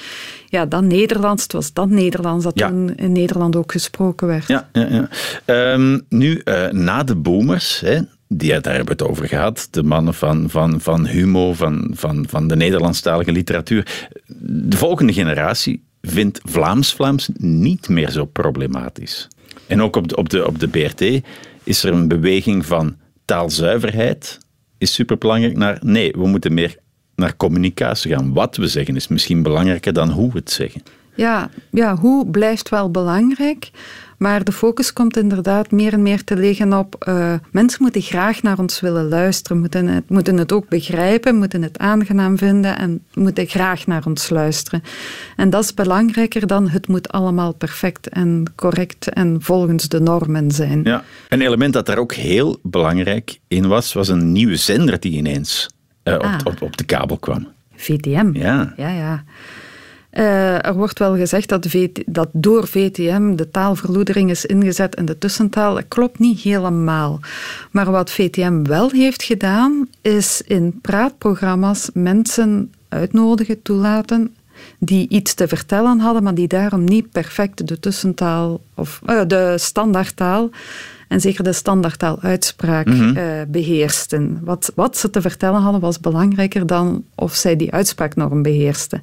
ja, 0.46 0.66
dan 0.66 0.87
Nederlands, 0.87 1.42
het 1.42 1.52
was 1.52 1.72
dat 1.72 1.88
Nederlands 1.88 2.44
dat 2.44 2.58
Ja. 2.58 2.68
toen 2.68 2.94
in 2.96 3.12
Nederland 3.12 3.56
ook 3.56 3.72
gesproken 3.72 4.26
werd. 4.26 4.46
Ja, 4.46 4.68
ja, 4.72 4.87
ja. 4.90 5.08
Ehm, 5.44 5.98
nu, 6.08 6.42
na 6.70 7.02
de 7.02 7.16
boomers, 7.16 7.80
hè, 7.80 7.98
die, 8.28 8.48
daar 8.61 8.74
hebben 8.74 8.96
we 8.96 9.02
het 9.02 9.11
over 9.11 9.28
gehad, 9.28 9.68
de 9.70 9.82
mannen 9.82 10.14
van, 10.14 10.50
van, 10.50 10.80
van 10.80 11.06
Humo, 11.06 11.54
van, 11.54 11.90
van, 11.94 12.24
van 12.28 12.48
de 12.48 12.56
Nederlandstalige 12.56 13.32
literatuur. 13.32 14.08
De 14.40 14.76
volgende 14.76 15.12
generatie 15.12 15.87
vindt 16.11 16.40
Vlaams-Vlaams 16.44 17.29
niet 17.37 17.88
meer 17.88 18.11
zo 18.11 18.25
problematisch. 18.25 19.29
En 19.66 19.83
ook 19.83 19.97
op 19.97 20.09
de, 20.09 20.16
op, 20.16 20.29
de, 20.29 20.47
op 20.47 20.59
de 20.59 20.68
BRT 20.68 21.25
is 21.62 21.85
er 21.85 21.92
een 21.92 22.09
beweging 22.09 22.66
van 22.66 22.97
taalzuiverheid, 23.25 24.38
is 24.79 24.92
superbelangrijk, 24.92 25.57
naar 25.57 25.79
nee, 25.83 26.12
we 26.12 26.27
moeten 26.27 26.55
meer 26.55 26.77
naar 27.14 27.37
communicatie 27.37 28.14
gaan. 28.14 28.33
Wat 28.33 28.57
we 28.57 28.66
zeggen 28.66 28.97
is 28.97 29.09
misschien 29.09 29.42
belangrijker 29.42 29.92
dan 29.92 30.11
hoe 30.11 30.33
we 30.33 30.38
het 30.38 30.51
zeggen. 30.51 30.83
Ja, 31.14 31.51
ja, 31.71 31.97
hoe 31.97 32.31
blijft 32.31 32.68
wel 32.68 32.90
belangrijk, 32.90 33.71
maar 34.18 34.44
de 34.44 34.52
focus 34.52 34.92
komt 34.92 35.16
inderdaad 35.16 35.70
meer 35.70 35.92
en 35.92 36.02
meer 36.02 36.24
te 36.24 36.37
liggen 36.37 36.72
op 36.72 36.94
eh, 36.98 37.35
mensen 37.50 37.83
moeten 37.83 38.02
graag 38.02 38.42
naar 38.42 38.59
ons 38.59 38.81
willen 38.81 39.09
luisteren, 39.09 39.59
moeten 39.59 39.87
het, 39.87 40.09
moeten 40.11 40.37
het 40.37 40.52
ook 40.52 40.68
begrijpen, 40.68 41.37
moeten 41.37 41.62
het 41.62 41.78
aangenaam 41.78 42.38
vinden 42.38 42.78
en 42.78 43.04
moeten 43.14 43.46
graag 43.46 43.87
naar 43.87 44.02
ons 44.07 44.28
luisteren. 44.28 44.83
En 45.37 45.50
dat 45.50 45.64
is 45.64 45.74
belangrijker 45.74 46.46
dan 46.46 46.68
het 46.68 46.88
moet 46.88 47.09
allemaal 47.09 47.52
perfect 47.54 48.09
en 48.09 48.52
correct 48.54 49.09
en 49.09 49.37
volgens 49.40 49.88
de 49.88 50.00
normen 50.00 50.50
zijn. 50.50 50.81
Ja. 50.85 51.04
Een 51.28 51.40
element 51.40 51.72
dat 51.72 51.87
daar 51.87 51.98
ook 51.98 52.14
heel 52.14 52.59
belangrijk 52.62 53.38
in 53.48 53.66
was, 53.68 53.92
was 53.92 54.09
een 54.09 54.33
nieuwe 54.33 54.57
zender 54.57 55.00
die 55.00 55.12
ineens 55.12 55.70
eh, 56.02 56.14
op, 56.14 56.22
Ah. 56.22 56.38
op, 56.44 56.62
op 56.62 56.76
de 56.76 56.85
kabel 56.85 57.16
kwam. 57.18 57.48
VTM. 57.76 58.31
Ja. 58.33 58.72
Ja, 58.76 58.88
ja. 58.88 59.24
Eh, 60.18 60.66
er 60.66 60.74
wordt 60.74 60.98
wel 60.98 61.16
gezegd 61.16 61.48
dat, 61.48 61.66
VT 61.66 62.02
dat 62.07 62.28
door 62.33 62.66
VTM 62.66 63.35
de 63.35 63.50
taalverloedering 63.50 64.31
is 64.31 64.46
ingezet 64.46 64.96
in 64.96 65.04
de 65.04 65.18
tussentaal. 65.18 65.74
Dat 65.74 65.85
klopt 65.88 66.18
niet 66.18 66.40
helemaal. 66.40 67.20
Maar 67.70 67.90
wat 67.90 68.11
VTM 68.11 68.62
wel 68.62 68.90
heeft 68.90 69.22
gedaan, 69.22 69.88
is 70.00 70.42
in 70.46 70.78
praatprogramma's 70.81 71.90
mensen 71.92 72.72
uitnodigen, 72.88 73.62
toelaten 73.62 74.35
die 74.78 75.09
iets 75.09 75.35
te 75.35 75.48
vertellen 75.48 75.98
hadden, 75.98 76.22
maar 76.22 76.35
die 76.35 76.48
daarom 76.48 76.85
niet 76.85 77.11
perfect 77.11 77.68
de 77.68 77.81
tussentaal 77.81 78.61
of 78.74 79.00
eh, 79.07 79.20
de 79.26 79.54
standaardtaal 79.59 80.50
en 81.09 81.20
zeker 81.20 81.44
de 81.44 81.52
standaardtaaluitspraak 81.52 82.87
eh, 82.87 83.24
beheersten. 83.48 84.40
Wat, 84.42 84.72
wat 84.74 84.96
ze 84.96 85.11
te 85.11 85.20
vertellen 85.20 85.61
hadden 85.61 85.81
was 85.81 86.00
belangrijker 86.00 86.66
dan 86.66 87.04
of 87.14 87.35
zij 87.35 87.57
die 87.57 87.72
uitspraaknorm 87.72 88.42
beheersten. 88.42 89.02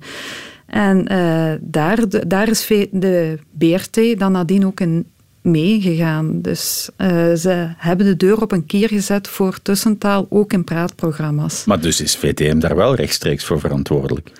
En 0.65 1.07
eh, 1.07 1.51
daar, 1.61 2.09
de- 2.09 2.27
daar 2.27 2.49
is 2.49 2.67
de 2.91 3.39
BRT 3.51 4.19
dan 4.19 4.31
nadien 4.31 4.65
ook 4.65 4.79
een 4.79 5.05
meegegaan. 5.41 6.41
Dus 6.41 6.89
uh, 6.97 7.07
ze 7.33 7.69
hebben 7.77 8.05
de 8.05 8.17
deur 8.17 8.41
op 8.41 8.51
een 8.51 8.65
keer 8.65 8.87
gezet 8.87 9.27
voor 9.27 9.61
tussentaal, 9.61 10.25
ook 10.29 10.53
in 10.53 10.63
praatprogramma's. 10.63 11.65
Maar 11.65 11.79
dus 11.81 12.01
is 12.01 12.15
VTM 12.15 12.59
daar 12.59 12.75
wel 12.75 12.95
rechtstreeks 12.95 13.45
voor 13.45 13.59
verantwoordelijk? 13.59 14.31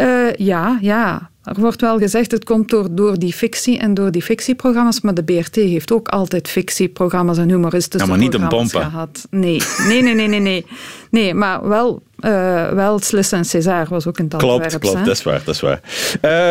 Uh, 0.00 0.32
ja, 0.34 0.78
ja. 0.80 1.30
Er 1.54 1.60
wordt 1.60 1.80
wel 1.80 1.98
gezegd, 1.98 2.30
het 2.30 2.44
komt 2.44 2.70
door, 2.70 2.88
door 2.90 3.18
die 3.18 3.32
fictie 3.32 3.78
en 3.78 3.94
door 3.94 4.10
die 4.10 4.22
fictieprogramma's, 4.22 5.00
maar 5.00 5.14
de 5.14 5.24
BRT 5.24 5.54
heeft 5.54 5.92
ook 5.92 6.08
altijd 6.08 6.48
fictieprogramma's 6.48 7.38
en 7.38 7.48
humoristische 7.48 8.06
ja, 8.06 8.12
maar 8.12 8.22
niet 8.22 8.34
een 8.34 8.48
pompen. 8.48 8.82
gehad. 8.82 9.26
Nee, 9.30 9.62
nee, 9.88 10.02
nee, 10.02 10.14
nee, 10.14 10.28
nee. 10.28 10.40
Nee, 10.40 10.64
nee 11.10 11.34
maar 11.34 11.68
wel, 11.68 12.02
uh, 12.20 12.70
wel 12.70 12.98
Sliss 12.98 13.32
en 13.32 13.44
César 13.44 13.86
was 13.88 14.06
ook 14.06 14.18
een 14.18 14.28
Klopt, 14.28 14.66
klopt, 14.66 14.78
klopt, 14.78 15.04
dat 15.04 15.16
is 15.16 15.22
waar. 15.22 15.42
Dat 15.44 15.54
is 15.54 15.60
waar. 15.60 15.80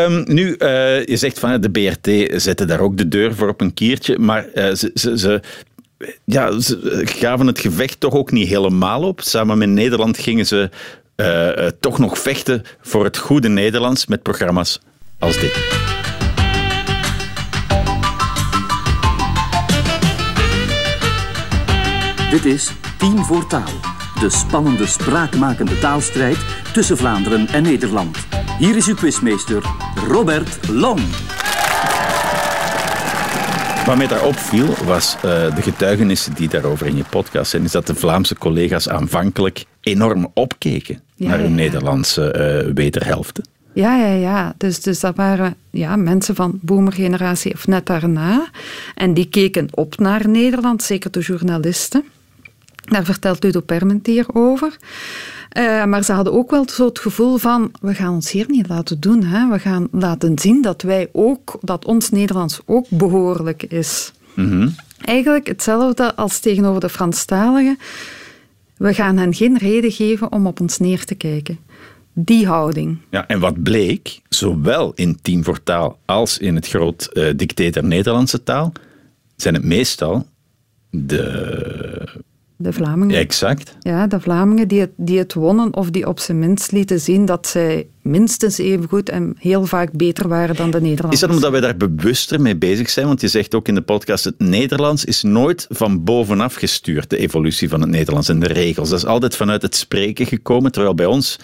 Um, 0.05 0.23
nu, 0.27 0.55
uh, 0.59 1.05
je 1.05 1.17
zegt 1.17 1.39
van 1.39 1.61
de 1.61 1.69
BRT 1.69 2.41
zette 2.41 2.65
daar 2.65 2.79
ook 2.79 2.97
de 2.97 3.07
deur 3.07 3.35
voor 3.35 3.49
op 3.49 3.61
een 3.61 3.73
kiertje, 3.73 4.19
maar 4.19 4.45
uh, 4.53 4.73
ze, 4.73 4.91
ze, 4.93 5.17
ze 5.17 5.41
ja, 6.25 6.59
ze 6.59 7.01
gaven 7.05 7.47
het 7.47 7.59
gevecht 7.59 7.99
toch 7.99 8.13
ook 8.13 8.31
niet 8.31 8.47
helemaal 8.47 9.03
op. 9.03 9.21
Samen 9.21 9.57
met 9.57 9.69
Nederland 9.69 10.17
gingen 10.17 10.45
ze 10.45 10.69
uh, 11.21 11.55
uh, 11.55 11.67
toch 11.79 11.99
nog 11.99 12.19
vechten 12.19 12.63
voor 12.81 13.03
het 13.03 13.17
goede 13.17 13.47
Nederlands 13.49 14.05
met 14.05 14.23
programma's 14.23 14.79
als 15.19 15.39
dit. 15.39 15.53
Dit 22.29 22.45
is 22.45 22.71
Team 22.97 23.23
voor 23.23 23.47
Taal, 23.47 23.71
de 24.19 24.29
spannende 24.29 24.85
spraakmakende 24.85 25.79
taalstrijd 25.79 26.37
tussen 26.73 26.97
Vlaanderen 26.97 27.47
en 27.47 27.63
Nederland. 27.63 28.17
Hier 28.59 28.75
is 28.75 28.87
uw 28.87 28.95
quizmeester 28.95 29.63
Robert 30.07 30.67
Long. 30.69 30.99
Wat 33.85 33.97
mij 33.97 34.07
daar 34.07 34.25
opviel 34.25 34.73
was 34.85 35.15
uh, 35.15 35.21
de 35.55 35.61
getuigenissen 35.61 36.33
die 36.33 36.49
daarover 36.49 36.87
in 36.87 36.95
je 36.95 37.03
podcast 37.09 37.49
zijn, 37.51 37.63
is 37.63 37.71
dat 37.71 37.87
de 37.87 37.95
Vlaamse 37.95 38.35
collega's 38.35 38.89
aanvankelijk 38.89 39.65
enorm 39.81 40.31
opkeken 40.33 41.01
ja, 41.17 41.27
naar 41.27 41.39
hun 41.39 41.49
ja. 41.49 41.55
Nederlandse 41.55 42.63
uh, 42.67 42.73
wederhelften. 42.73 43.43
Ja, 43.73 43.95
ja, 43.95 44.13
ja. 44.13 44.53
Dus, 44.57 44.81
dus 44.81 44.99
dat 44.99 45.15
waren 45.15 45.55
ja, 45.69 45.95
mensen 45.95 46.35
van 46.35 46.59
boomergeneratie 46.61 47.53
of 47.53 47.67
net 47.67 47.85
daarna. 47.85 48.49
En 48.95 49.13
die 49.13 49.29
keken 49.29 49.67
op 49.71 49.97
naar 49.97 50.29
Nederland, 50.29 50.83
zeker 50.83 51.11
de 51.11 51.19
journalisten. 51.19 52.03
Daar 52.83 53.05
vertelt 53.05 53.43
Ludo 53.43 53.59
Permentier 53.59 54.25
over. 54.33 54.77
Uh, 55.57 55.85
maar 55.85 56.03
ze 56.03 56.11
hadden 56.11 56.33
ook 56.33 56.51
wel 56.51 56.69
zo 56.69 56.85
het 56.85 56.99
gevoel 56.99 57.37
van, 57.37 57.71
we 57.81 57.93
gaan 57.93 58.13
ons 58.13 58.31
hier 58.31 58.45
niet 58.47 58.67
laten 58.67 58.99
doen. 58.99 59.23
Hè? 59.23 59.47
We 59.49 59.59
gaan 59.59 59.87
laten 59.91 60.39
zien 60.39 60.61
dat 60.61 60.81
wij 60.81 61.09
ook, 61.11 61.57
dat 61.61 61.85
ons 61.85 62.09
Nederlands 62.09 62.59
ook 62.65 62.85
behoorlijk 62.89 63.63
is. 63.63 64.11
Mm 64.33 64.49
-hmm. 64.49 64.75
Eigenlijk 65.01 65.47
hetzelfde 65.47 66.15
als 66.15 66.39
tegenover 66.39 66.81
de 66.81 66.89
Franstaligen. 66.89 67.77
We 68.77 68.93
gaan 68.93 69.17
hen 69.17 69.33
geen 69.33 69.57
reden 69.57 69.91
geven 69.91 70.31
om 70.31 70.47
op 70.47 70.59
ons 70.59 70.77
neer 70.77 71.05
te 71.05 71.15
kijken. 71.15 71.59
Die 72.13 72.47
houding. 72.47 72.97
Ja, 73.09 73.27
en 73.27 73.39
wat 73.39 73.63
bleek, 73.63 74.21
zowel 74.29 74.91
in 74.95 75.21
Team 75.21 75.43
voor 75.43 75.63
Taal 75.63 75.99
als 76.05 76.37
in 76.37 76.55
het 76.55 76.67
groot 76.67 77.09
uh, 77.13 77.29
dicté 77.35 77.69
der 77.69 77.83
Nederlandse 77.83 78.43
taal, 78.43 78.71
zijn 79.35 79.53
het 79.53 79.63
meestal 79.63 80.27
de 80.89 82.23
de 82.57 82.73
Vlamingen. 82.73 83.15
Exact. 83.17 83.75
Ja, 83.79 84.07
de 84.07 84.19
Vlamingen 84.19 84.67
die 84.67 84.79
het, 84.79 84.91
die 84.95 85.17
het 85.17 85.33
wonnen 85.33 85.73
of 85.75 85.89
die 85.89 86.07
op 86.07 86.19
zijn 86.19 86.39
minst 86.39 86.71
lieten 86.71 86.99
zien 86.99 87.25
dat 87.25 87.47
zij 87.47 87.87
minstens 88.01 88.57
even 88.57 88.87
goed 88.87 89.09
en 89.09 89.35
heel 89.39 89.65
vaak 89.65 89.91
beter 89.91 90.27
waren 90.27 90.55
dan 90.55 90.71
de 90.71 90.81
Nederlanders. 90.81 91.21
Is 91.21 91.27
dat 91.27 91.35
omdat 91.35 91.51
wij 91.51 91.61
daar 91.61 91.77
bewuster 91.77 92.41
mee 92.41 92.55
bezig 92.55 92.89
zijn? 92.89 93.07
Want 93.07 93.21
je 93.21 93.27
zegt 93.27 93.55
ook 93.55 93.67
in 93.67 93.75
de 93.75 93.81
podcast, 93.81 94.23
het 94.23 94.39
Nederlands 94.39 95.05
is 95.05 95.23
nooit 95.23 95.65
van 95.69 96.03
bovenaf 96.03 96.53
gestuurd, 96.53 97.09
de 97.09 97.17
evolutie 97.17 97.69
van 97.69 97.81
het 97.81 97.89
Nederlands 97.89 98.29
en 98.29 98.39
de 98.39 98.47
regels. 98.47 98.89
Dat 98.89 98.99
is 98.99 99.05
altijd 99.05 99.35
vanuit 99.35 99.61
het 99.61 99.75
spreken 99.75 100.25
gekomen, 100.25 100.71
terwijl 100.71 100.95
bij 100.95 101.05
ons 101.05 101.37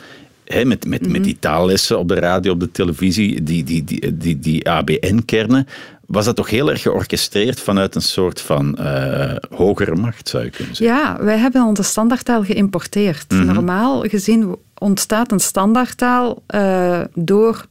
He, 0.44 0.66
met, 0.66 0.88
met, 0.88 1.00
mm 1.00 1.06
-hmm. 1.06 1.12
met 1.12 1.24
die 1.24 1.38
taallessen 1.40 2.00
op 2.00 2.08
de 2.08 2.16
radio, 2.16 2.52
op 2.52 2.60
de 2.60 2.72
televisie, 2.72 3.44
die, 3.44 3.64
die, 3.64 3.84
die, 3.84 4.18
die, 4.18 4.40
die 4.40 4.70
ABN-kernen, 4.70 5.68
was 6.14 6.26
dat 6.26 6.36
toch 6.36 6.50
heel 6.50 6.70
erg 6.70 6.82
georchestreerd 6.82 7.60
vanuit 7.60 7.96
een 7.96 8.02
soort 8.02 8.42
van 8.42 8.78
uh, 8.80 9.36
hogere 9.50 9.96
macht, 9.96 10.30
zou 10.30 10.44
je 10.44 10.50
kunnen 10.50 10.76
zeggen? 10.76 10.98
Ja, 10.98 11.18
wij 11.24 11.38
hebben 11.38 11.64
onze 11.64 11.84
standaardtaal 11.84 12.44
geïmporteerd. 12.44 13.32
Mm 13.32 13.38
-hmm. 13.38 13.54
Normaal 13.54 14.02
gezien 14.02 14.56
ontstaat 14.78 15.32
een 15.32 15.40
standaardtaal 15.40 16.44
uh, 16.56 17.00
door 17.14 17.66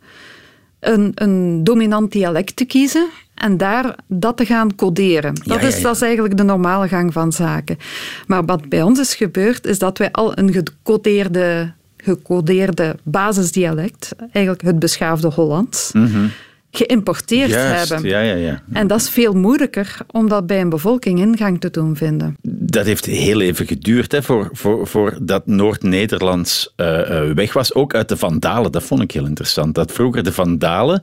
een, 0.81 1.13
een 1.15 1.65
dominant 1.65 2.13
dialect 2.13 2.57
te 2.57 2.65
kiezen 2.65 3.09
en 3.35 3.57
daar 3.57 3.97
dat 4.07 4.37
te 4.37 4.47
gaan 4.47 4.75
coderen. 4.75 5.35
Dat, 5.35 5.45
ja, 5.45 5.55
ja, 5.55 5.61
ja. 5.61 5.67
Is, 5.67 5.83
dat 5.83 5.95
is 5.95 6.03
eigenlijk 6.03 6.37
de 6.37 6.43
normale 6.43 6.89
gang 6.89 7.13
van 7.13 7.33
zaken. 7.33 7.79
Maar 8.27 8.45
wat 8.45 8.69
bij 8.69 8.83
ons 8.83 8.99
is 8.99 9.15
gebeurd, 9.15 9.67
is 9.67 9.79
dat 9.79 9.99
wij 9.99 10.11
al 10.13 10.39
een 10.39 10.53
gecodeerde 10.53 11.73
gecodeerde 11.97 12.97
basisdialect, 13.03 14.15
eigenlijk 14.33 14.63
het 14.63 14.79
beschaafde 14.79 15.29
Hollands, 15.29 15.93
mm 15.93 16.07
-hmm. 16.07 16.31
Geïmporteerd 16.73 17.51
Juist, 17.51 17.89
hebben. 17.89 18.09
Ja, 18.11 18.21
ja, 18.21 18.35
ja. 18.35 18.63
En 18.73 18.87
dat 18.87 19.01
is 19.01 19.11
veel 19.11 19.33
moeilijker 19.33 19.97
om 20.11 20.29
dat 20.29 20.47
bij 20.47 20.61
een 20.61 20.69
bevolking 20.69 21.19
ingang 21.19 21.61
te 21.61 21.71
doen 21.71 21.97
vinden. 21.97 22.37
Dat 22.43 22.87
heeft 22.87 23.07
heel 23.07 23.41
even 23.41 23.67
geduurd 23.67 24.13
hè, 24.13 24.23
voor, 24.23 24.49
voor, 24.53 24.87
voor 24.87 25.19
dat 25.23 25.47
Noord-Nederlands 25.47 26.73
uh, 26.77 26.87
uh, 26.87 27.31
weg 27.35 27.53
was. 27.53 27.75
Ook 27.75 27.95
uit 27.95 28.09
de 28.09 28.17
Vandalen, 28.17 28.73
dat 28.73 28.83
vond 28.83 29.03
ik 29.03 29.11
heel 29.11 29.27
interessant. 29.27 29.75
Dat 29.75 29.93
vroeger 29.93 30.23
de 30.23 30.33
Vandalen 30.33 31.03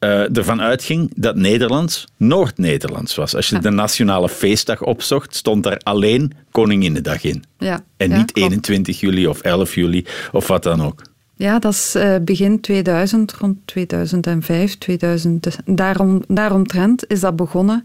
uh, 0.00 0.36
ervan 0.36 0.60
uitging 0.60 1.12
dat 1.14 1.36
Nederlands 1.36 2.04
Noord-Nederlands 2.16 3.14
was. 3.14 3.34
Als 3.36 3.48
je 3.48 3.54
ja. 3.54 3.60
de 3.60 3.70
nationale 3.70 4.28
feestdag 4.28 4.82
opzocht, 4.82 5.34
stond 5.34 5.62
daar 5.62 5.80
alleen 5.82 6.32
Koninginnedag 6.50 7.24
in. 7.24 7.44
Ja. 7.58 7.84
En 7.96 8.08
niet 8.08 8.32
klopt. 8.32 8.50
21 8.50 9.00
juli 9.00 9.26
of 9.26 9.40
11 9.40 9.74
juli 9.74 10.06
of 10.32 10.46
wat 10.46 10.62
dan 10.62 10.82
ook. 10.82 11.02
Ja, 11.38 11.58
dat 11.58 11.72
is 11.72 11.96
uh, 11.96 12.14
begin 12.22 12.60
2000, 12.60 13.32
rond 13.32 13.58
2005, 13.64 14.78
2000, 14.78 15.58
daarom, 15.64 16.22
daaromtrent 16.28 17.04
is 17.06 17.20
dat 17.20 17.36
begonnen 17.36 17.84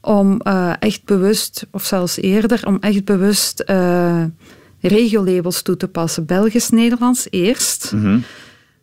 om 0.00 0.40
uh, 0.42 0.72
echt 0.78 1.04
bewust, 1.04 1.66
of 1.70 1.84
zelfs 1.84 2.16
eerder, 2.16 2.66
om 2.66 2.76
echt 2.80 3.04
bewust 3.04 3.64
uh, 3.66 4.24
regiolabels 4.80 5.62
toe 5.62 5.76
te 5.76 5.88
passen. 5.88 6.26
Belgisch-Nederlands 6.26 7.26
eerst. 7.30 7.92
Mm 7.92 8.00
-hmm 8.00 8.22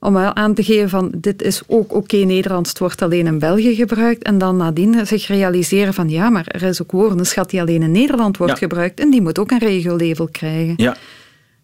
om 0.01 0.13
wel 0.13 0.35
aan 0.35 0.53
te 0.53 0.63
geven 0.63 0.89
van 0.89 1.11
dit 1.17 1.41
is 1.41 1.61
ook 1.67 1.83
oké 1.83 1.95
okay, 1.95 2.23
Nederlands, 2.23 2.69
het 2.69 2.79
wordt 2.79 3.01
alleen 3.01 3.25
in 3.25 3.39
België 3.39 3.75
gebruikt. 3.75 4.23
En 4.23 4.37
dan 4.37 4.57
nadien 4.57 5.07
zich 5.07 5.27
realiseren 5.27 5.93
van 5.93 6.09
ja, 6.09 6.29
maar 6.29 6.47
er 6.47 6.63
is 6.63 6.81
ook 6.81 6.91
woordenschat 6.91 7.49
die 7.49 7.61
alleen 7.61 7.81
in 7.81 7.91
Nederland 7.91 8.37
wordt 8.37 8.53
ja. 8.53 8.59
gebruikt. 8.59 8.99
En 8.99 9.09
die 9.09 9.21
moet 9.21 9.39
ook 9.39 9.51
een 9.51 9.59
regiolabel 9.59 10.27
krijgen. 10.31 10.73
Ja. 10.77 10.97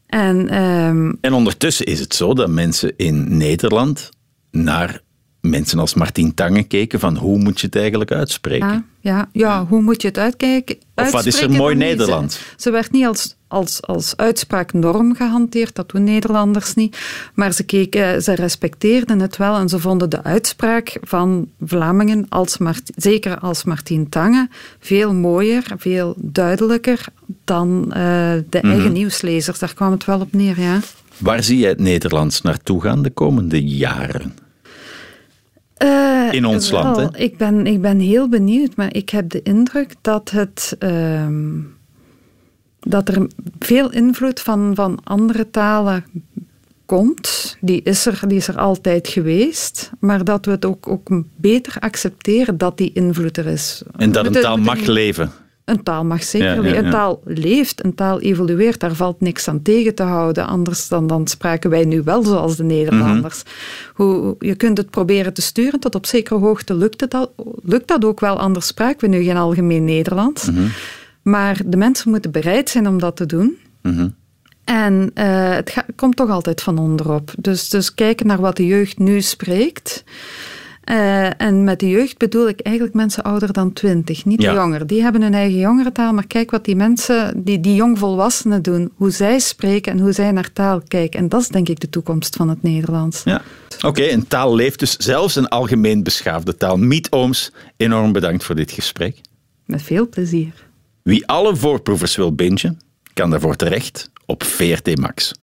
En, 0.08 0.64
um, 0.64 1.18
en 1.22 1.34
ondertussen 1.34 1.86
is 1.86 2.00
het 2.00 2.16
zo 2.16 2.34
dat 2.34 2.50
mensen 2.50 2.94
in 2.98 3.38
Nederland 3.38 4.10
naar 4.52 5.02
mensen 5.42 5.80
als 5.80 5.94
Martien 5.94 6.34
Tangen 6.34 6.68
keken 6.68 7.00
van 7.00 7.18
hoe 7.18 7.38
moet 7.38 7.60
je 7.60 7.66
het 7.66 7.76
eigenlijk 7.76 8.12
uitspreken? 8.12 8.68
Ja, 8.68 8.86
ja, 9.00 9.30
ja 9.32 9.66
hoe 9.66 9.82
moet 9.82 10.02
je 10.02 10.08
het 10.08 10.18
uitkijken? 10.18 10.78
Of 10.96 11.12
wat 11.12 11.26
is 11.26 11.42
er 11.42 11.52
mooi 11.52 11.76
Nederlands? 11.76 12.36
Ze, 12.36 12.44
ze, 12.58 12.72
werd 12.72 12.92
niet 12.92 13.06
als, 13.06 13.37
als, 13.48 13.82
als 13.82 14.16
uitspraaknorm 14.16 15.16
gehanteerd, 15.16 15.76
dat 15.76 15.90
doen 15.90 16.04
Nederlanders 16.04 16.74
niet. 16.74 16.98
Maar 17.34 17.54
ze, 17.54 17.64
keken, 17.64 18.24
ze 18.24 18.36
respecteerden 18.36 19.20
het 19.20 19.38
wel 19.38 19.56
en 19.56 19.70
ze 19.70 19.80
vonden 19.80 20.10
de 20.10 20.24
uitspraak 20.24 20.98
van 21.02 21.50
Vlamingen, 21.66 22.26
als 22.30 22.58
Mart, 22.58 22.92
zeker 22.96 23.40
als 23.40 23.64
Martien 23.64 24.10
Tangen, 24.10 24.50
veel 24.80 25.14
mooier, 25.14 25.64
veel 25.78 26.14
duidelijker 26.18 27.06
dan 27.44 27.84
uh, 27.88 27.94
de 27.94 28.44
mm 28.52 28.60
-hmm. 28.62 28.72
eigen 28.72 28.92
nieuwslezers. 28.92 29.60
Daar 29.60 29.74
kwam 29.74 29.92
het 29.92 30.06
wel 30.06 30.20
op 30.20 30.34
neer, 30.34 30.60
ja. 30.60 30.80
Waar 31.18 31.44
zie 31.44 31.58
je 31.58 31.68
het 31.68 31.80
Nederlands 31.80 32.42
naartoe 32.42 32.82
gaan 32.82 33.02
de 33.02 33.10
komende 33.10 33.64
jaren? 33.64 34.34
Uh, 35.84 36.34
in 36.34 36.46
ons 36.46 36.70
wel, 36.70 36.84
land, 36.84 36.98
hè? 36.98 37.20
Ik 37.20 37.38
ben, 37.38 37.68
ik 37.68 37.82
ben 37.82 38.00
heel 38.00 38.30
benieuwd, 38.30 38.76
maar 38.76 38.94
ik 38.94 39.10
heb 39.10 39.30
de 39.30 39.42
indruk 39.42 39.96
dat, 40.02 40.30
het, 40.30 40.76
uh, 40.80 41.28
dat 42.80 43.10
er 43.10 43.28
veel 43.60 43.92
invloed 43.92 44.40
van, 44.40 44.72
van 44.76 45.00
andere 45.04 45.50
talen 45.50 46.06
komt. 46.86 47.58
Die 47.62 47.82
is, 47.84 48.06
er, 48.06 48.20
die 48.28 48.38
is 48.38 48.48
er 48.48 48.58
altijd 48.58 49.08
geweest, 49.08 49.92
maar 50.00 50.24
dat 50.24 50.46
we 50.46 50.52
het 50.52 50.66
ook, 50.66 50.88
ook 50.88 51.22
beter 51.36 51.76
accepteren 51.80 52.58
dat 52.58 52.78
die 52.78 52.92
invloed 52.94 53.38
er 53.38 53.46
is. 53.46 53.82
En 53.98 54.12
dat 54.12 54.26
een 54.26 54.32
taal 54.32 54.58
mag 54.58 54.86
leven. 54.86 55.32
Een 55.68 55.84
taal 55.84 56.06
mag 56.06 56.24
zeker 56.24 56.48
Ja, 56.48 56.62
leven. 56.62 56.70
ja, 56.70 56.76
ja. 56.76 56.86
Een 56.86 56.92
taal 56.92 57.22
leeft, 57.26 57.84
een 57.84 57.96
taal 57.96 58.20
evolueert. 58.20 58.80
Daar 58.80 58.96
valt 58.96 59.22
niks 59.22 59.48
aan 59.48 59.62
tegen 59.62 59.96
te 59.96 60.04
houden. 60.04 60.48
Anders 60.48 60.88
dan, 60.88 61.08
dan 61.08 61.28
spraken 61.28 61.70
wij 61.70 61.86
nu 61.86 62.02
wel 62.04 62.24
zoals 62.24 62.56
de 62.56 62.64
Nederlanders. 62.64 63.44
Mhm. 63.44 63.54
Hoe, 64.04 64.36
je 64.40 64.56
kunt 64.56 64.78
het 64.78 64.90
proberen 64.90 65.34
te 65.34 65.42
sturen. 65.42 65.80
Tot 65.80 65.96
op 65.96 66.06
zekere 66.06 66.40
hoogte 66.40 66.74
lukt, 66.74 67.02
het 67.02 67.14
al, 67.14 67.34
lukt 67.64 67.88
dat 67.88 68.06
ook 68.06 68.20
wel. 68.20 68.40
Anders 68.40 68.68
spraken 68.68 69.10
we 69.10 69.16
nu 69.16 69.24
geen 69.24 69.38
algemeen 69.38 69.86
Nederlands. 69.86 70.52
Mhm. 70.52 70.68
Maar 71.28 71.62
de 71.66 71.78
mensen 71.78 72.10
moeten 72.10 72.32
bereid 72.32 72.70
zijn 72.70 72.88
om 72.88 73.00
dat 73.00 73.16
te 73.16 73.26
doen. 73.26 73.58
Mhm. 73.82 74.10
En 74.64 75.12
uh, 75.16 75.50
het 75.50 75.84
komt 75.96 76.16
toch 76.16 76.30
altijd 76.30 76.62
van 76.62 76.78
onderop. 76.78 77.34
Dus, 77.40 77.70
dus 77.70 77.94
kijken 77.94 78.28
naar 78.28 78.40
wat 78.42 78.56
de 78.56 78.66
jeugd 78.66 78.98
nu 78.98 79.22
spreekt. 79.22 80.04
Eh, 80.84 81.42
en 81.42 81.64
met 81.64 81.80
de 81.80 81.90
jeugd 81.90 82.18
bedoel 82.18 82.48
ik 82.48 82.60
eigenlijk 82.60 82.96
mensen 82.96 83.24
ouder 83.24 83.54
dan 83.54 83.74
twintig, 83.74 84.26
niet 84.26 84.42
Ja. 84.42 84.54
jonger. 84.54 84.88
Die 84.88 85.02
hebben 85.02 85.22
hun 85.22 85.34
eigen 85.34 85.60
jongerentaal, 85.60 86.14
maar 86.14 86.28
kijk 86.28 86.52
wat 86.52 86.66
die 86.66 86.76
mensen, 86.76 87.44
die, 87.44 87.60
die 87.60 87.76
jongvolwassenen 87.76 88.62
doen. 88.62 88.92
Hoe 88.96 89.12
zij 89.12 89.40
spreken 89.40 89.92
en 89.92 90.00
hoe 90.00 90.12
zij 90.12 90.32
naar 90.32 90.54
taal 90.54 90.82
kijken. 90.88 91.20
En 91.20 91.30
dat 91.30 91.42
is 91.42 91.48
denk 91.48 91.70
ik 91.70 91.80
de 91.80 91.90
toekomst 91.90 92.36
van 92.36 92.50
het 92.50 92.64
Nederlands. 92.64 93.24
Ja. 93.24 93.42
Oké, 93.82 94.04
een 94.04 94.28
taal 94.28 94.56
leeft 94.56 94.80
dus 94.80 94.96
zelfs 94.98 95.36
een 95.36 95.48
algemeen 95.48 96.04
beschaafde 96.04 96.58
taal. 96.58 96.78
Miet 96.78 97.12
Ooms, 97.12 97.52
enorm 97.78 98.12
bedankt 98.12 98.44
voor 98.44 98.56
dit 98.56 98.72
gesprek. 98.72 99.22
Met 99.66 99.82
veel 99.82 100.10
plezier. 100.10 100.67
Wie 101.08 101.28
alle 101.28 101.56
voorproevers 101.56 102.16
wil 102.16 102.36
bingen, 102.36 102.80
kan 103.14 103.30
daarvoor 103.30 103.56
terecht 103.56 104.12
op 104.26 104.44
VRT 104.44 104.98
Max. 104.98 105.34